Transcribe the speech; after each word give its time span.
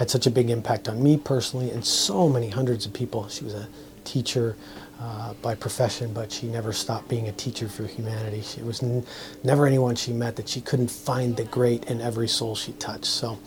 had 0.00 0.10
such 0.10 0.26
a 0.26 0.30
big 0.30 0.48
impact 0.48 0.88
on 0.88 1.02
me 1.02 1.18
personally 1.18 1.70
and 1.70 1.84
so 1.84 2.26
many 2.26 2.48
hundreds 2.48 2.86
of 2.86 2.92
people. 2.94 3.28
She 3.28 3.44
was 3.44 3.52
a 3.52 3.68
teacher 4.04 4.56
uh, 4.98 5.34
by 5.42 5.54
profession, 5.54 6.14
but 6.14 6.32
she 6.32 6.46
never 6.46 6.72
stopped 6.72 7.06
being 7.06 7.28
a 7.28 7.32
teacher 7.32 7.68
for 7.68 7.84
humanity. 7.84 8.40
She 8.40 8.62
was 8.62 8.82
n- 8.82 9.04
never 9.44 9.66
anyone 9.66 9.94
she 9.94 10.14
met 10.14 10.36
that 10.36 10.48
she 10.48 10.62
couldn't 10.62 10.90
find 10.90 11.36
the 11.36 11.44
great 11.44 11.84
in 11.90 12.00
every 12.00 12.28
soul 12.28 12.54
she 12.56 12.72
touched. 12.72 13.04
So, 13.04 13.38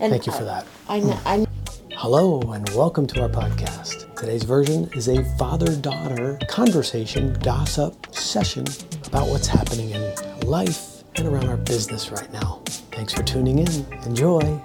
And 0.00 0.10
thank 0.10 0.26
you 0.26 0.32
for 0.32 0.42
that. 0.42 0.66
I 0.88 0.98
know, 0.98 1.16
I. 1.24 1.46
Hello 1.92 2.40
and 2.40 2.68
welcome 2.70 3.06
to 3.06 3.22
our 3.22 3.28
podcast. 3.28 4.12
Today's 4.16 4.42
version 4.42 4.90
is 4.96 5.06
a 5.06 5.22
father 5.38 5.76
daughter 5.76 6.40
conversation, 6.48 7.34
gossip 7.34 8.12
session 8.12 8.64
about 9.06 9.28
what's 9.28 9.46
happening 9.46 9.90
in 9.90 10.12
life 10.40 11.04
and 11.14 11.28
around 11.28 11.48
our 11.48 11.56
business 11.56 12.10
right 12.10 12.32
now. 12.32 12.62
Thanks 12.66 13.12
for 13.12 13.22
tuning 13.22 13.60
in. 13.60 13.86
Enjoy. 14.06 14.60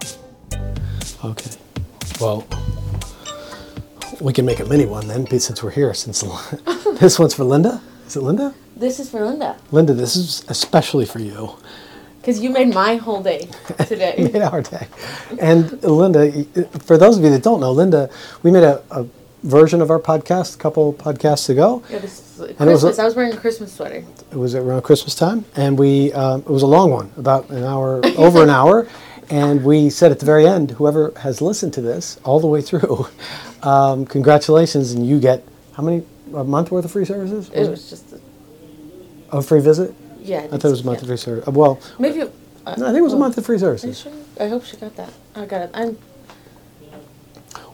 Okay. 1.23 1.51
Well, 2.21 2.47
we 4.21 4.31
can 4.33 4.45
make 4.45 4.59
a 4.59 4.65
mini 4.65 4.85
one 4.85 5.07
then, 5.07 5.27
since 5.39 5.61
we're 5.61 5.71
here. 5.71 5.93
Since 5.93 6.21
this 6.99 7.19
one's 7.19 7.33
for 7.33 7.43
Linda. 7.43 7.81
Is 8.07 8.15
it 8.15 8.21
Linda? 8.21 8.53
This 8.75 8.99
is 8.99 9.09
for 9.09 9.25
Linda. 9.25 9.57
Linda, 9.71 9.93
this 9.93 10.15
is 10.15 10.45
especially 10.47 11.05
for 11.05 11.19
you. 11.19 11.57
Because 12.21 12.39
you 12.39 12.49
made 12.49 12.73
my 12.73 12.95
whole 12.95 13.21
day 13.21 13.49
today. 13.87 14.15
made 14.33 14.41
our 14.41 14.61
day. 14.61 14.87
And 15.39 15.81
Linda, 15.83 16.43
for 16.79 16.97
those 16.97 17.17
of 17.17 17.23
you 17.23 17.29
that 17.31 17.43
don't 17.43 17.59
know, 17.59 17.71
Linda, 17.71 18.09
we 18.43 18.51
made 18.51 18.63
a, 18.63 18.81
a 18.91 19.05
version 19.43 19.81
of 19.81 19.89
our 19.89 19.99
podcast 19.99 20.55
a 20.55 20.57
couple 20.57 20.93
podcasts 20.93 21.49
ago. 21.49 21.83
Yeah, 21.89 21.99
this 21.99 22.19
is 22.19 22.39
it 22.39 22.59
was 22.59 22.81
Christmas. 22.81 22.97
a- 22.97 23.01
I 23.01 23.05
was 23.05 23.15
wearing 23.15 23.33
a 23.33 23.37
Christmas 23.37 23.73
sweater. 23.73 24.03
It 24.31 24.37
was 24.37 24.55
around 24.55 24.81
Christmas 24.83 25.15
time, 25.15 25.45
and 25.55 25.77
we 25.77 26.13
um, 26.13 26.41
it 26.41 26.49
was 26.49 26.61
a 26.63 26.67
long 26.67 26.91
one, 26.91 27.11
about 27.17 27.49
an 27.49 27.63
hour, 27.63 28.01
over 28.17 28.43
an 28.43 28.49
hour. 28.49 28.87
And 29.29 29.63
we 29.63 29.89
said 29.89 30.11
at 30.11 30.19
the 30.19 30.25
very 30.25 30.47
end, 30.47 30.71
whoever 30.71 31.13
has 31.17 31.41
listened 31.41 31.73
to 31.75 31.81
this 31.81 32.19
all 32.23 32.39
the 32.39 32.47
way 32.47 32.61
through, 32.61 33.07
um, 33.63 34.05
congratulations, 34.05 34.91
and 34.91 35.05
you 35.07 35.19
get 35.19 35.43
how 35.73 35.83
many 35.83 36.03
a 36.33 36.43
month 36.43 36.71
worth 36.71 36.85
of 36.85 36.91
free 36.91 37.05
services? 37.05 37.49
It 37.53 37.69
was 37.69 37.89
just, 37.89 38.13
a, 38.13 39.37
a 39.37 39.41
free 39.41 39.61
visit. 39.61 39.93
yeah. 40.21 40.39
I 40.51 40.57
thought 40.57 40.65
it 40.65 40.71
was 40.71 40.81
a 40.81 40.85
month 40.85 40.99
yeah. 40.99 41.03
of 41.03 41.07
free 41.09 41.17
service. 41.17 41.47
Well, 41.47 41.79
Maybe. 41.99 42.21
it- 42.21 42.33
Uh, 42.65 42.75
no, 42.77 42.85
I 42.85 42.89
think 42.89 42.99
it 42.99 43.03
was 43.03 43.13
a 43.13 43.17
month 43.17 43.37
of 43.37 43.45
free 43.45 43.57
services. 43.57 43.99
sure? 44.01 44.11
I 44.39 44.47
hope 44.47 44.63
she 44.65 44.75
got 44.77 44.95
that. 44.97 45.11
I 45.35 45.45
got 45.45 45.61
it. 45.61 45.69
I'm. 45.73 45.97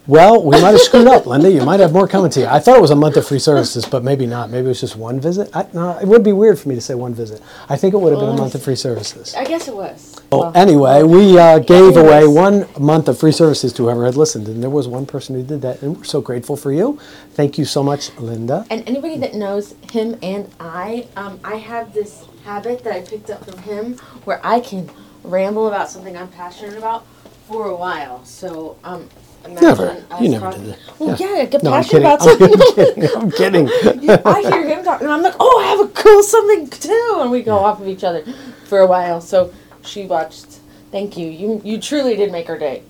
Well, 0.07 0.43
we 0.43 0.61
might 0.61 0.71
have 0.71 0.81
screwed 0.81 1.07
up, 1.07 1.25
Linda. 1.25 1.51
You 1.51 1.63
might 1.63 1.79
have 1.79 1.91
more 1.91 2.07
coming 2.07 2.29
to 2.31 2.41
you. 2.41 2.45
I 2.45 2.59
thought 2.59 2.77
it 2.77 2.81
was 2.81 2.91
a 2.91 2.95
month 2.95 3.17
of 3.17 3.27
free 3.27 3.39
services, 3.39 3.85
but 3.85 4.03
maybe 4.03 4.27
not. 4.27 4.51
Maybe 4.51 4.65
it 4.65 4.69
was 4.69 4.81
just 4.81 4.95
one 4.95 5.19
visit. 5.19 5.49
I, 5.51 5.65
no, 5.73 5.97
it 5.97 6.07
would 6.07 6.23
be 6.23 6.31
weird 6.31 6.59
for 6.59 6.69
me 6.69 6.75
to 6.75 6.81
say 6.81 6.93
one 6.93 7.15
visit. 7.15 7.41
I 7.69 7.75
think 7.75 7.95
it 7.95 7.97
would 7.97 8.11
have 8.11 8.19
been 8.19 8.29
a 8.29 8.37
month 8.37 8.53
of 8.53 8.61
free 8.61 8.75
services. 8.75 9.33
I 9.33 9.43
guess 9.45 9.67
it 9.67 9.75
was. 9.75 10.21
Well, 10.31 10.51
anyway, 10.53 11.01
we 11.01 11.39
uh, 11.39 11.57
gave 11.57 11.97
away 11.97 12.27
one 12.27 12.67
month 12.79 13.07
of 13.07 13.19
free 13.19 13.31
services 13.31 13.73
to 13.73 13.83
whoever 13.83 14.05
had 14.05 14.15
listened, 14.15 14.47
and 14.47 14.61
there 14.61 14.69
was 14.69 14.87
one 14.87 15.07
person 15.07 15.33
who 15.35 15.41
did 15.41 15.63
that, 15.63 15.81
and 15.81 15.97
we're 15.97 16.03
so 16.03 16.21
grateful 16.21 16.55
for 16.55 16.71
you. 16.71 16.99
Thank 17.31 17.57
you 17.57 17.65
so 17.65 17.81
much, 17.81 18.15
Linda. 18.19 18.67
And 18.69 18.87
anybody 18.87 19.17
that 19.17 19.33
knows 19.33 19.73
him 19.91 20.19
and 20.21 20.53
I, 20.59 21.07
um, 21.15 21.39
I 21.43 21.55
have 21.55 21.95
this 21.95 22.25
habit 22.43 22.83
that 22.83 22.93
I 22.93 23.01
picked 23.01 23.31
up 23.31 23.43
from 23.43 23.57
him 23.59 23.97
where 24.25 24.39
I 24.43 24.59
can 24.59 24.91
ramble 25.23 25.67
about 25.67 25.89
something 25.89 26.15
I'm 26.15 26.27
passionate 26.27 26.77
about 26.77 27.07
for 27.47 27.67
a 27.67 27.75
while. 27.75 28.23
So, 28.23 28.77
um, 28.83 29.09
imagine 29.45 29.61
Never. 29.67 30.03
You 30.21 30.29
never 30.29 30.45
talking- 30.45 30.63
did 30.63 30.73
that. 30.73 30.79
Well, 30.99 31.15
yeah, 31.19 31.27
I 31.27 31.45
get 31.45 31.63
No, 31.63 31.73
I'm 31.73 31.83
passionate 31.83 31.91
kidding. 31.91 32.05
about 32.05 32.21
I'm 32.21 32.39
something. 32.39 32.85
kidding. 32.85 33.15
I'm 33.15 33.31
kidding. 33.31 34.09
I 34.25 34.41
hear 34.41 34.67
him 34.67 34.83
talking, 34.83 35.05
and 35.07 35.13
I'm 35.13 35.21
like, 35.21 35.35
"Oh, 35.39 35.61
I 35.63 35.67
have 35.67 35.79
a 35.81 35.87
cool 35.89 36.23
something 36.23 36.69
too," 36.69 37.17
and 37.21 37.31
we 37.31 37.41
go 37.43 37.57
off 37.57 37.79
of 37.81 37.87
each 37.87 38.03
other 38.03 38.23
for 38.65 38.79
a 38.79 38.87
while. 38.87 39.21
So 39.21 39.53
she 39.83 40.05
watched. 40.05 40.59
Thank 40.91 41.17
you. 41.17 41.27
You 41.27 41.61
you 41.63 41.79
truly 41.81 42.15
did 42.15 42.31
make 42.31 42.47
her 42.47 42.57
day. 42.57 42.83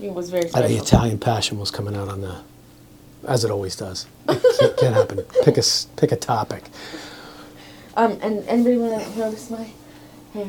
It 0.00 0.12
was 0.12 0.30
very 0.30 0.46
Uh, 0.46 0.48
special. 0.48 0.68
the 0.68 0.76
Italian 0.78 1.18
passion 1.18 1.58
was 1.60 1.70
coming 1.70 1.94
out 1.94 2.08
on 2.08 2.20
the, 2.22 2.38
as 3.28 3.44
it 3.44 3.50
always 3.52 3.76
does. 3.76 4.06
It 4.28 4.42
can't, 4.58 4.76
can't 4.76 4.94
happen. 4.94 5.18
Pick 5.44 5.56
a 5.58 5.62
pick 5.96 6.10
a 6.12 6.16
topic. 6.16 6.64
Um, 7.96 8.18
and 8.22 8.42
anybody 8.48 8.76
want 8.78 9.02
to 9.04 9.18
notice 9.18 9.50
my 9.50 9.68
hair? 10.34 10.48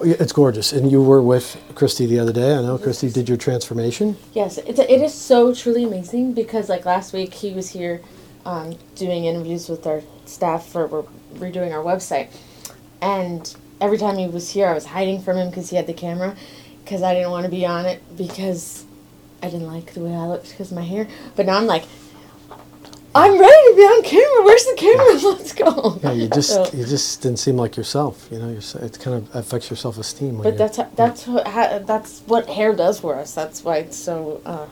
It's 0.00 0.32
gorgeous, 0.32 0.72
and 0.72 0.90
you 0.90 1.02
were 1.02 1.22
with 1.22 1.60
Christy 1.74 2.06
the 2.06 2.18
other 2.18 2.32
day. 2.32 2.54
I 2.54 2.62
know 2.62 2.78
Christy 2.78 3.10
did 3.10 3.28
your 3.28 3.38
transformation. 3.38 4.16
Yes, 4.32 4.58
it's 4.58 4.78
it 4.78 4.90
is 4.90 5.14
so 5.14 5.54
truly 5.54 5.84
amazing 5.84 6.32
because 6.32 6.68
like 6.68 6.84
last 6.84 7.12
week 7.12 7.34
he 7.34 7.52
was 7.52 7.70
here, 7.70 8.00
um, 8.44 8.76
doing 8.94 9.24
interviews 9.24 9.68
with 9.68 9.86
our 9.86 10.02
staff 10.24 10.66
for 10.66 10.86
we're 10.86 11.02
redoing 11.34 11.72
our 11.72 11.84
website, 11.84 12.30
and 13.00 13.54
every 13.80 13.98
time 13.98 14.16
he 14.16 14.26
was 14.26 14.50
here 14.50 14.68
I 14.68 14.74
was 14.74 14.86
hiding 14.86 15.20
from 15.20 15.36
him 15.36 15.50
because 15.50 15.70
he 15.70 15.76
had 15.76 15.86
the 15.86 15.94
camera, 15.94 16.36
because 16.84 17.02
I 17.02 17.14
didn't 17.14 17.30
want 17.30 17.44
to 17.44 17.50
be 17.50 17.64
on 17.66 17.86
it 17.86 18.02
because 18.16 18.84
I 19.42 19.50
didn't 19.50 19.66
like 19.66 19.94
the 19.94 20.00
way 20.00 20.14
I 20.14 20.26
looked 20.26 20.50
because 20.50 20.70
of 20.70 20.76
my 20.76 20.84
hair. 20.84 21.08
But 21.36 21.46
now 21.46 21.56
I'm 21.56 21.66
like, 21.66 21.84
I'm 23.14 23.38
ready 23.38 23.62
to 23.70 23.74
be 23.76 23.82
on 23.82 24.02
camera. 24.02 24.44
Where's 24.44 24.64
the 24.64 24.74
camera? 24.76 25.32
Let's 25.32 25.52
go. 25.52 25.98
Yeah, 26.02 26.12
you 26.12 26.28
just 26.28 26.50
So- 26.50 26.70
you 26.72 26.84
just 26.84 27.20
didn't 27.22 27.38
seem 27.38 27.56
like 27.56 27.76
yourself. 27.76 28.28
You 28.30 28.38
know, 28.38 28.48
you're, 28.48 28.84
it 28.84 28.98
kind 28.98 29.16
of 29.18 29.34
affects 29.36 29.68
your 29.70 29.76
self 29.76 29.98
esteem. 29.98 30.40
But 30.42 30.56
that's 30.56 30.76
ho- 30.78 30.88
that's 30.96 31.26
what 31.26 31.46
ha, 31.46 31.78
that's 31.84 32.20
what 32.26 32.46
hair 32.48 32.74
does 32.74 33.00
for 33.00 33.14
us. 33.16 33.34
That's 33.34 33.62
why 33.64 33.76
it's 33.78 33.96
so 33.96 34.40
uh, 34.46 34.66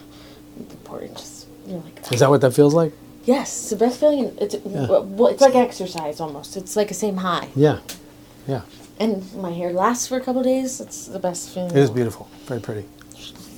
important. 0.58 1.16
Just 1.18 1.46
you're 1.66 1.80
like, 1.80 2.12
Is 2.12 2.20
that 2.20 2.30
what 2.30 2.40
that 2.40 2.52
feels 2.54 2.74
like? 2.74 2.92
Yes, 3.24 3.48
it's 3.60 3.70
the 3.70 3.76
best 3.76 4.00
feeling. 4.00 4.34
It's 4.40 4.56
well, 4.64 5.26
it's 5.28 5.42
like 5.42 5.54
exercise 5.54 6.20
almost. 6.20 6.56
It's 6.56 6.74
like 6.76 6.90
a 6.90 6.94
same 6.94 7.18
high. 7.18 7.48
Yeah, 7.54 7.80
yeah. 8.48 8.62
And 8.98 9.32
my 9.34 9.52
hair 9.52 9.72
lasts 9.72 10.06
for 10.08 10.16
a 10.16 10.20
couple 10.20 10.42
days. 10.42 10.80
It's 10.80 11.06
the 11.06 11.18
best 11.18 11.50
feeling. 11.50 11.70
It 11.70 11.76
is 11.76 11.90
beautiful, 11.90 12.28
very 12.46 12.60
pretty. 12.60 12.86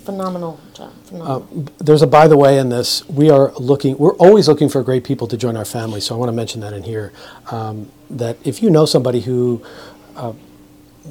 Phenomenal 0.05 0.59
job. 0.75 0.93
Phenomenal. 1.05 1.67
There's 1.79 2.03
a 2.03 2.09
by 2.09 2.27
the 2.27 2.37
way 2.37 2.59
in 2.59 2.71
this. 2.71 3.09
We 3.09 3.31
are 3.31 3.53
looking. 3.53 3.97
We're 3.99 4.17
always 4.17 4.49
looking 4.49 4.69
for 4.69 4.83
great 4.83 5.05
people 5.05 5.29
to 5.29 5.37
join 5.37 5.57
our 5.57 5.65
family. 5.65 6.01
So 6.01 6.15
I 6.15 6.19
want 6.19 6.29
to 6.29 6.33
mention 6.33 6.61
that 6.63 6.73
in 6.73 6.83
here. 6.83 7.13
Um, 7.53 7.91
that 8.11 8.37
if 8.45 8.63
you 8.63 8.71
know 8.71 8.85
somebody 8.85 9.21
who 9.21 9.65
uh, 10.17 10.33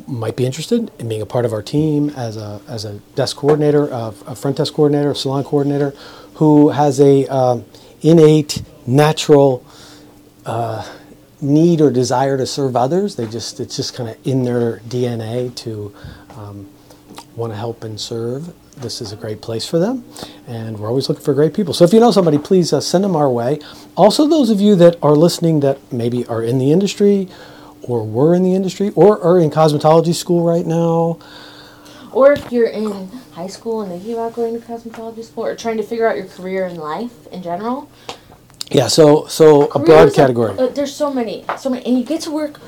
might 0.07 0.35
be 0.35 0.45
interested 0.45 0.91
in 0.99 1.07
being 1.07 1.21
a 1.21 1.25
part 1.25 1.45
of 1.45 1.53
our 1.53 1.61
team 1.61 2.09
as 2.11 2.35
a 2.35 2.61
as 2.67 2.83
a 2.83 2.99
desk 3.15 3.37
coordinator, 3.37 3.91
uh, 3.93 4.13
a 4.27 4.35
front 4.35 4.57
desk 4.57 4.73
coordinator, 4.73 5.11
a 5.11 5.15
salon 5.15 5.45
coordinator, 5.45 5.91
who 6.35 6.69
has 6.69 6.99
a 6.99 7.25
um, 7.27 7.63
innate 8.01 8.61
natural 8.85 9.65
uh, 10.45 10.85
need 11.39 11.79
or 11.79 11.91
desire 11.91 12.37
to 12.37 12.45
serve 12.45 12.75
others. 12.75 13.15
They 13.15 13.27
just 13.27 13.61
it's 13.61 13.77
just 13.77 13.93
kind 13.93 14.09
of 14.09 14.27
in 14.27 14.43
their 14.43 14.79
DNA 14.79 15.55
to 15.55 15.95
um, 16.35 16.69
want 17.37 17.53
to 17.53 17.57
help 17.57 17.85
and 17.85 17.99
serve. 17.99 18.53
This 18.77 19.01
is 19.01 19.11
a 19.11 19.15
great 19.15 19.41
place 19.41 19.65
for 19.67 19.77
them, 19.77 20.05
and 20.47 20.79
we're 20.79 20.87
always 20.87 21.07
looking 21.07 21.23
for 21.23 21.33
great 21.33 21.53
people. 21.53 21.73
So 21.73 21.83
if 21.83 21.93
you 21.93 21.99
know 21.99 22.11
somebody, 22.11 22.37
please 22.39 22.73
uh, 22.73 22.81
send 22.81 23.03
them 23.03 23.15
our 23.15 23.29
way. 23.29 23.59
Also, 23.95 24.25
those 24.27 24.49
of 24.49 24.59
you 24.59 24.75
that 24.77 24.97
are 25.03 25.11
listening 25.15 25.59
that 25.59 25.77
maybe 25.91 26.25
are 26.27 26.41
in 26.41 26.57
the 26.57 26.71
industry, 26.71 27.27
or 27.83 28.03
were 28.05 28.33
in 28.33 28.43
the 28.43 28.55
industry, 28.55 28.91
or 28.95 29.21
are 29.21 29.39
in 29.39 29.51
cosmetology 29.51 30.15
school 30.15 30.43
right 30.43 30.65
now. 30.65 31.19
or 32.11 32.33
if 32.33 32.51
you're 32.51 32.67
in 32.67 33.07
high 33.33 33.47
school 33.47 33.81
and 33.81 33.91
thinking 33.91 34.13
about 34.13 34.33
going 34.33 34.59
to 34.59 34.65
cosmetology 34.67 35.23
school, 35.23 35.45
or 35.45 35.55
trying 35.55 35.77
to 35.77 35.83
figure 35.83 36.07
out 36.07 36.15
your 36.17 36.25
career 36.27 36.65
in 36.65 36.75
life 36.77 37.27
in 37.27 37.43
general. 37.43 37.89
Yeah, 38.71 38.87
so 38.87 39.27
so 39.27 39.65
a 39.67 39.79
broad 39.79 39.85
careers 39.85 40.13
are- 40.13 40.15
category. 40.15 40.57
uh, 40.57 40.67
there's 40.67 40.95
so 40.95 41.13
many, 41.13 41.45
so 41.59 41.69
many, 41.69 41.85
and 41.85 41.97
you 41.99 42.03
get 42.05 42.21
to 42.21 42.31
work 42.31 42.59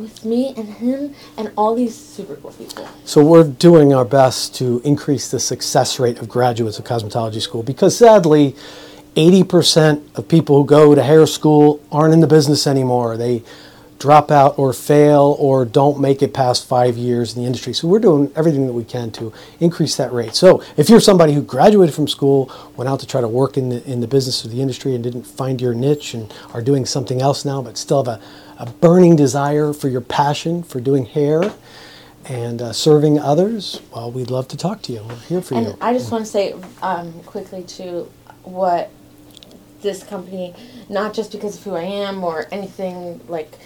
with 0.00 0.24
me 0.24 0.54
and 0.56 0.68
him 0.68 1.14
and 1.36 1.52
all 1.56 1.74
these 1.74 1.94
super 1.94 2.36
cool 2.36 2.52
people. 2.52 2.88
So 3.04 3.24
we're 3.24 3.44
doing 3.44 3.92
our 3.94 4.04
best 4.04 4.54
to 4.56 4.80
increase 4.84 5.30
the 5.30 5.40
success 5.40 5.98
rate 5.98 6.18
of 6.18 6.28
graduates 6.28 6.78
of 6.78 6.84
cosmetology 6.84 7.40
school 7.40 7.62
because 7.62 7.96
sadly, 7.96 8.54
80% 9.16 10.18
of 10.18 10.28
people 10.28 10.60
who 10.60 10.66
go 10.66 10.94
to 10.94 11.02
hair 11.02 11.26
school 11.26 11.80
aren't 11.90 12.12
in 12.12 12.20
the 12.20 12.26
business 12.26 12.66
anymore. 12.66 13.16
They 13.16 13.42
drop 13.98 14.30
out 14.30 14.58
or 14.58 14.72
fail 14.72 15.36
or 15.38 15.64
don't 15.64 16.00
make 16.00 16.22
it 16.22 16.34
past 16.34 16.66
five 16.66 16.96
years 16.96 17.34
in 17.34 17.42
the 17.42 17.46
industry. 17.46 17.72
So 17.72 17.88
we're 17.88 17.98
doing 17.98 18.30
everything 18.36 18.66
that 18.66 18.72
we 18.72 18.84
can 18.84 19.10
to 19.12 19.32
increase 19.60 19.96
that 19.96 20.12
rate. 20.12 20.34
So 20.34 20.62
if 20.76 20.88
you're 20.88 21.00
somebody 21.00 21.32
who 21.32 21.42
graduated 21.42 21.94
from 21.94 22.08
school, 22.08 22.50
went 22.76 22.88
out 22.88 23.00
to 23.00 23.06
try 23.06 23.20
to 23.20 23.28
work 23.28 23.56
in 23.56 23.70
the, 23.70 23.90
in 23.90 24.00
the 24.00 24.08
business 24.08 24.44
of 24.44 24.50
the 24.50 24.60
industry 24.60 24.94
and 24.94 25.02
didn't 25.02 25.24
find 25.24 25.60
your 25.60 25.74
niche 25.74 26.14
and 26.14 26.32
are 26.52 26.62
doing 26.62 26.84
something 26.84 27.22
else 27.22 27.44
now, 27.44 27.62
but 27.62 27.76
still 27.76 28.04
have 28.04 28.20
a, 28.20 28.22
a 28.58 28.70
burning 28.70 29.16
desire 29.16 29.72
for 29.72 29.88
your 29.88 30.00
passion 30.00 30.62
for 30.62 30.80
doing 30.80 31.06
hair 31.06 31.52
and 32.28 32.60
uh, 32.60 32.72
serving 32.72 33.18
others, 33.18 33.80
well, 33.94 34.10
we'd 34.10 34.30
love 34.30 34.48
to 34.48 34.56
talk 34.56 34.82
to 34.82 34.92
you. 34.92 35.02
We're 35.02 35.14
here 35.16 35.40
for 35.40 35.54
And 35.54 35.66
you. 35.66 35.78
I 35.80 35.92
just 35.92 36.10
want 36.10 36.24
to 36.24 36.30
say 36.30 36.54
um, 36.82 37.12
quickly 37.22 37.62
to 37.62 38.10
what 38.42 38.90
this 39.82 40.02
company, 40.02 40.54
not 40.88 41.14
just 41.14 41.30
because 41.32 41.56
of 41.56 41.62
who 41.62 41.74
I 41.74 41.82
am 41.82 42.24
or 42.24 42.46
anything 42.50 43.20
like 43.28 43.56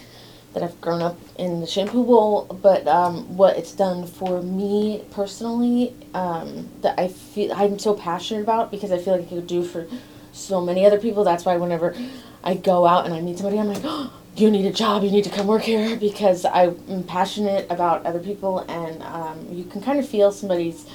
that 0.53 0.63
I've 0.63 0.81
grown 0.81 1.01
up 1.01 1.17
in 1.39 1.61
the 1.61 1.67
shampoo 1.67 2.05
bowl, 2.05 2.47
but 2.63 2.87
um, 2.89 3.37
what 3.37 3.57
it's 3.57 3.73
done 3.73 4.07
for 4.07 4.43
me 4.43 5.05
personally 5.11 5.95
um, 6.13 6.69
that 6.83 6.99
I 6.99 7.09
feel 7.09 7.53
I'm 7.53 7.79
so 7.79 7.95
passionate 7.95 8.43
about 8.43 8.71
because 8.71 8.91
I 8.91 8.99
feel 8.99 9.17
like 9.17 9.27
it 9.27 9.29
could 9.29 9.47
do 9.47 9.63
for 9.63 9.87
so 10.33 10.61
many 10.61 10.85
other 10.85 10.99
people. 10.99 11.23
That's 11.23 11.45
why 11.45 11.57
whenever 11.57 11.95
I 12.43 12.55
go 12.55 12.87
out 12.87 13.05
and 13.05 13.15
I 13.15 13.21
meet 13.21 13.39
somebody, 13.39 13.61
I'm 13.61 13.69
like, 13.69 13.83
oh, 13.85 14.13
you 14.37 14.51
need 14.51 14.67
a 14.67 14.73
job, 14.73 15.05
you 15.05 15.11
need 15.11 15.25
to 15.25 15.31
come 15.31 15.47
work 15.47 15.63
here 15.63 15.97
because 15.97 16.45
I'm 16.45 17.05
passionate 17.05 17.71
about 17.71 18.07
other 18.07 18.21
people 18.21 18.61
and 18.61 19.03
um, 19.03 19.47
you 19.51 19.65
can 19.65 19.83
kind 19.83 19.99
of 19.99 20.09
feel 20.09 20.33
somebody's 20.33 20.87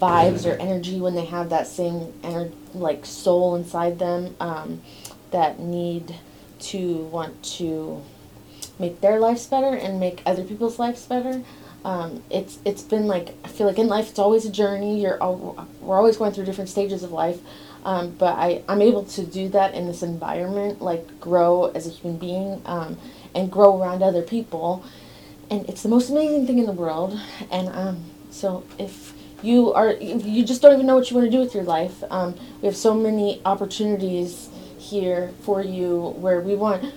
vibes 0.00 0.46
or 0.46 0.56
energy 0.58 0.98
when 0.98 1.14
they 1.14 1.26
have 1.26 1.50
that 1.50 1.66
same 1.66 2.12
ener- 2.22 2.52
like 2.74 3.04
soul 3.04 3.54
inside 3.54 3.98
them 3.98 4.34
um, 4.40 4.80
that 5.30 5.60
need 5.60 6.14
to 6.58 6.98
want 7.04 7.42
to 7.42 8.02
make 8.80 9.00
their 9.00 9.20
lives 9.20 9.46
better 9.46 9.76
and 9.76 10.00
make 10.00 10.22
other 10.26 10.42
people's 10.42 10.78
lives 10.78 11.04
better. 11.06 11.42
Um, 11.84 12.22
it's 12.30 12.58
it's 12.64 12.82
been 12.82 13.06
like 13.06 13.34
I 13.44 13.48
feel 13.48 13.66
like 13.66 13.78
in 13.78 13.86
life 13.88 14.10
it's 14.10 14.18
always 14.18 14.44
a 14.44 14.50
journey. 14.50 15.00
You're 15.00 15.22
all, 15.22 15.66
we're 15.80 15.96
always 15.96 16.16
going 16.16 16.32
through 16.32 16.44
different 16.44 16.68
stages 16.68 17.02
of 17.02 17.12
life, 17.12 17.40
um, 17.84 18.10
but 18.18 18.36
I 18.36 18.62
I'm 18.68 18.82
able 18.82 19.04
to 19.04 19.24
do 19.24 19.48
that 19.50 19.74
in 19.74 19.86
this 19.86 20.02
environment, 20.02 20.82
like 20.82 21.20
grow 21.20 21.66
as 21.74 21.86
a 21.86 21.90
human 21.90 22.18
being, 22.18 22.60
um, 22.66 22.98
and 23.34 23.50
grow 23.50 23.80
around 23.80 24.02
other 24.02 24.22
people, 24.22 24.84
and 25.50 25.66
it's 25.68 25.82
the 25.82 25.88
most 25.88 26.10
amazing 26.10 26.46
thing 26.46 26.58
in 26.58 26.66
the 26.66 26.72
world. 26.72 27.18
And 27.50 27.68
um, 27.68 28.04
so 28.30 28.64
if 28.78 29.14
you 29.42 29.72
are 29.72 29.90
if 29.90 30.26
you 30.26 30.44
just 30.44 30.60
don't 30.60 30.74
even 30.74 30.86
know 30.86 30.96
what 30.96 31.10
you 31.10 31.16
want 31.16 31.26
to 31.26 31.30
do 31.30 31.40
with 31.40 31.54
your 31.54 31.64
life, 31.64 32.02
um, 32.10 32.34
we 32.60 32.66
have 32.66 32.76
so 32.76 32.92
many 32.92 33.40
opportunities 33.46 34.50
here 34.78 35.32
for 35.42 35.62
you 35.62 36.14
where 36.18 36.40
we 36.40 36.54
want. 36.54 36.92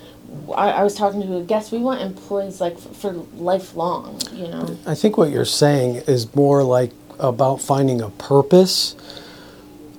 I, 0.55 0.71
I 0.71 0.83
was 0.83 0.95
talking 0.95 1.21
to 1.21 1.37
a 1.37 1.43
guest. 1.43 1.71
We 1.71 1.79
want 1.79 2.01
employees 2.01 2.59
like 2.59 2.73
f- 2.73 2.95
for 2.95 3.13
lifelong. 3.35 4.19
You 4.31 4.47
know. 4.47 4.77
I 4.85 4.95
think 4.95 5.17
what 5.17 5.29
you're 5.29 5.45
saying 5.45 6.03
is 6.07 6.33
more 6.35 6.63
like 6.63 6.91
about 7.19 7.61
finding 7.61 8.01
a 8.01 8.09
purpose. 8.09 8.95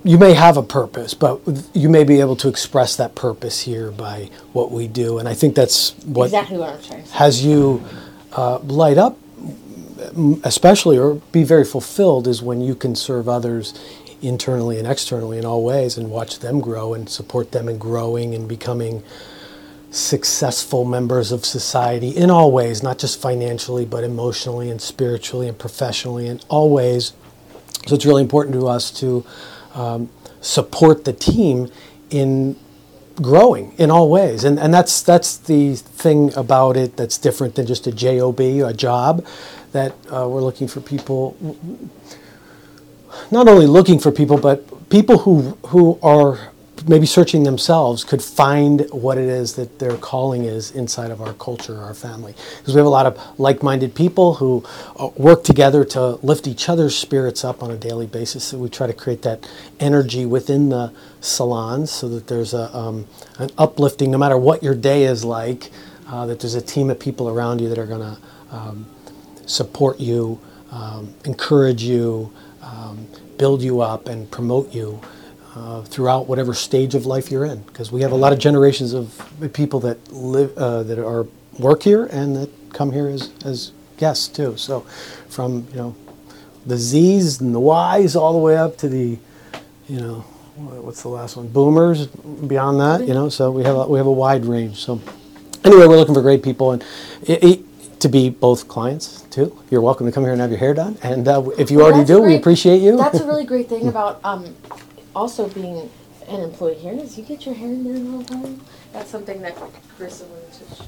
You 0.03 0.19
may 0.19 0.35
have 0.35 0.57
a 0.57 0.63
purpose, 0.63 1.15
but 1.15 1.41
you 1.73 1.89
may 1.89 2.05
be 2.05 2.21
able 2.21 2.37
to 2.37 2.49
express 2.49 2.95
that 2.97 3.15
purpose 3.15 3.63
here 3.63 3.91
by 3.91 4.29
what 4.53 4.71
we 4.71 4.87
do. 4.87 5.19
And 5.19 5.29
I 5.29 5.35
think 5.35 5.55
that's 5.55 5.93
what 6.05 6.27
exactly 6.27 6.59
what 6.59 6.75
I'm 6.75 6.83
trying 6.83 7.05
has 7.05 7.45
you 7.45 7.83
uh, 8.33 8.59
light 8.59 8.99
up, 8.99 9.19
especially, 10.45 10.99
or 10.99 11.15
be 11.33 11.43
very 11.43 11.65
fulfilled, 11.65 12.29
is 12.29 12.43
when 12.43 12.61
you 12.61 12.75
can 12.75 12.95
serve 12.95 13.29
others 13.29 13.73
internally 14.21 14.79
and 14.79 14.87
externally 14.87 15.39
in 15.39 15.45
all 15.45 15.63
ways 15.65 15.97
and 15.97 16.11
watch 16.11 16.41
them 16.41 16.61
grow 16.61 16.95
and 16.95 17.09
support 17.09 17.53
them 17.53 17.69
in 17.69 17.79
growing 17.79 18.35
and 18.35 18.49
becoming 18.49 19.03
successful 19.94 20.85
members 20.85 21.31
of 21.31 21.44
society 21.44 22.08
in 22.08 22.29
all 22.29 22.50
ways, 22.50 22.82
not 22.82 22.99
just 22.99 23.23
financially, 23.23 23.85
but 23.85 24.02
emotionally 24.02 24.69
and 24.69 24.81
spiritually 24.81 25.46
and 25.46 25.56
professionally 25.56 26.26
in 26.26 26.41
all 26.49 26.69
ways. 26.70 27.12
So 27.87 27.94
it's 27.94 28.05
really 28.05 28.23
important 28.23 28.55
to 28.56 28.67
us 28.67 28.91
to 29.00 29.25
um, 29.75 30.11
support 30.41 31.05
the 31.05 31.12
team 31.12 31.70
in 32.11 32.56
growing 33.23 33.73
in 33.79 33.93
all 33.93 34.11
ways 34.11 34.43
and 34.43 34.58
and 34.58 34.75
that's 34.75 35.00
that's 35.00 35.37
the 35.37 35.76
thing 35.76 36.35
about 36.35 36.76
it 36.76 36.97
that's 36.97 37.17
different 37.17 37.55
than 37.55 37.64
just 37.64 37.87
a 37.87 37.93
job 37.93 38.40
a 38.40 38.73
job 38.73 39.25
that 39.70 39.93
uh, 40.12 40.29
we're 40.29 40.40
looking 40.40 40.67
for 40.67 40.81
people 40.81 41.37
not 43.31 43.47
only 43.47 43.69
looking 43.69 44.00
for 44.00 44.11
people 44.11 44.37
but 44.37 44.88
people 44.90 45.19
who 45.19 45.56
who 45.67 45.97
are 46.02 46.50
maybe 46.87 47.07
searching 47.07 47.45
themselves 47.45 48.05
could 48.05 48.23
find 48.23 48.87
what 48.91 49.19
it 49.19 49.29
is 49.29 49.55
that 49.55 49.79
their 49.79 49.97
calling 49.97 50.45
is 50.45 50.71
inside 50.73 51.11
of 51.11 51.21
our 51.21 51.33
culture 51.35 51.81
our 51.81 51.95
family. 51.95 52.35
Because 52.59 52.75
we 52.75 52.79
have 52.79 52.87
a 52.87 52.91
lot 52.91 53.07
of 53.07 53.19
like-minded 53.39 53.95
people 53.95 54.35
who 54.35 54.65
uh, 54.97 55.09
work 55.17 55.45
together 55.45 55.85
to 55.87 56.17
lift 56.23 56.47
each 56.47 56.69
other's 56.69 56.97
spirits 56.97 57.45
up 57.45 57.63
on 57.63 57.71
a 57.71 57.77
daily 57.77 58.07
basis. 58.07 58.45
So 58.45 58.59
we 58.59 58.69
try 58.69 58.87
to 58.87 58.93
create 58.93 59.23
that 59.23 59.49
energy 59.81 60.27
within 60.27 60.69
the 60.69 60.93
salons 61.21 61.91
so 61.91 62.09
that 62.11 62.27
there's 62.27 62.55
a, 62.55 62.75
um, 62.77 63.07
an 63.39 63.51
uplifting 63.57 64.11
no 64.11 64.19
matter 64.19 64.37
what 64.37 64.63
your 64.63 64.75
day 64.75 65.05
is 65.05 65.25
like 65.25 65.71
uh, 66.09 66.27
that 66.27 66.41
there's 66.41 66.55
a 66.55 66.61
team 66.61 66.91
of 66.91 67.01
people 67.01 67.29
around 67.29 67.61
you 67.61 67.69
that 67.69 67.79
are 67.79 67.87
going 67.87 68.01
to 68.01 68.19
um, 68.55 68.87
support 69.47 69.99
you 69.99 70.39
um, 70.71 71.15
encourage 71.25 71.83
you 71.83 72.33
um, 72.63 73.07
build 73.39 73.63
you 73.63 73.81
up 73.81 74.09
and 74.09 74.31
promote 74.31 74.73
you 74.75 75.01
uh, 75.55 75.83
throughout 75.83 76.27
whatever 76.27 76.53
stage 76.55 76.95
of 76.95 77.06
life 77.06 77.31
you're 77.31 77.45
in. 77.45 77.62
Because 77.62 77.93
we 77.93 78.03
have 78.03 78.12
a 78.12 78.17
lot 78.17 78.33
of 78.33 78.39
generations 78.39 78.93
of 78.93 79.23
people 79.53 79.81
that 79.81 80.12
live 80.12 80.56
uh, 80.59 80.83
that 80.85 80.99
are 80.99 81.27
work 81.59 81.83
here 81.83 82.06
and 82.06 82.35
that 82.37 82.51
come 82.73 82.91
here 82.93 83.09
as, 83.09 83.31
as 83.45 83.73
guests 83.97 84.29
too. 84.29 84.56
So 84.56 84.81
from 85.29 85.67
you 85.71 85.77
know 85.77 85.97
the 86.67 86.77
z's 86.77 87.41
and 87.41 87.55
the 87.55 87.61
y's 87.61 88.17
all 88.17 88.33
the 88.33 88.39
way 88.39 88.56
up 88.56 88.77
to 88.79 88.89
the 88.89 89.19
you 89.89 90.01
know 90.01 90.21
what's 90.56 91.03
the 91.03 91.09
last 91.09 91.37
one? 91.37 91.49
Boomers 91.49 92.07
beyond 92.07 92.81
that 92.81 93.07
you 93.07 93.15
know 93.15 93.29
so 93.29 93.50
we 93.50 93.62
have 93.65 93.77
a, 93.77 93.87
we 93.87 93.99
have 93.99 94.07
a 94.07 94.12
wide 94.12 94.45
range. 94.45 94.77
So 94.77 95.00
anyway 95.65 95.87
we're 95.87 95.97
looking 95.97 96.15
for 96.15 96.23
great 96.23 96.43
people 96.43 96.73
and 96.73 96.85
it, 97.23 97.45
it, 97.45 98.00
to 98.00 98.09
be 98.09 98.29
both 98.29 98.69
clients 98.69 99.23
too. 99.31 99.57
You're 99.71 99.81
welcome 99.81 100.07
to 100.07 100.12
come 100.12 100.25
here 100.25 100.33
and 100.33 100.41
have 100.41 100.50
your 100.50 100.59
hair 100.59 100.75
done. 100.75 100.99
And 101.03 101.27
uh, 101.27 101.49
if 101.57 101.71
you 101.71 101.79
Well, 101.79 101.87
already 101.87 102.05
do 102.05 102.21
we 102.21 102.37
appreciate 102.37 102.83
you. 102.83 102.97
That's 102.97 103.21
a 103.21 103.27
really 103.27 103.45
great 103.53 103.69
thing 103.69 103.89
about 103.89 104.21
um, 104.25 104.55
also 105.14 105.49
being 105.49 105.90
an 106.28 106.40
employee 106.40 106.75
here 106.75 106.93
is 106.93 107.19
you 107.19 107.25
get 107.25 107.46
your 107.46 107.55
hair 107.55 107.69
done 107.69 108.14
all 108.14 108.19
the 108.20 108.25
time. 108.25 108.61
That's 108.93 109.11
something 109.11 109.43
that 109.43 109.56
Carissa 109.56 110.26
wanted 110.26 110.52
to. 110.52 110.84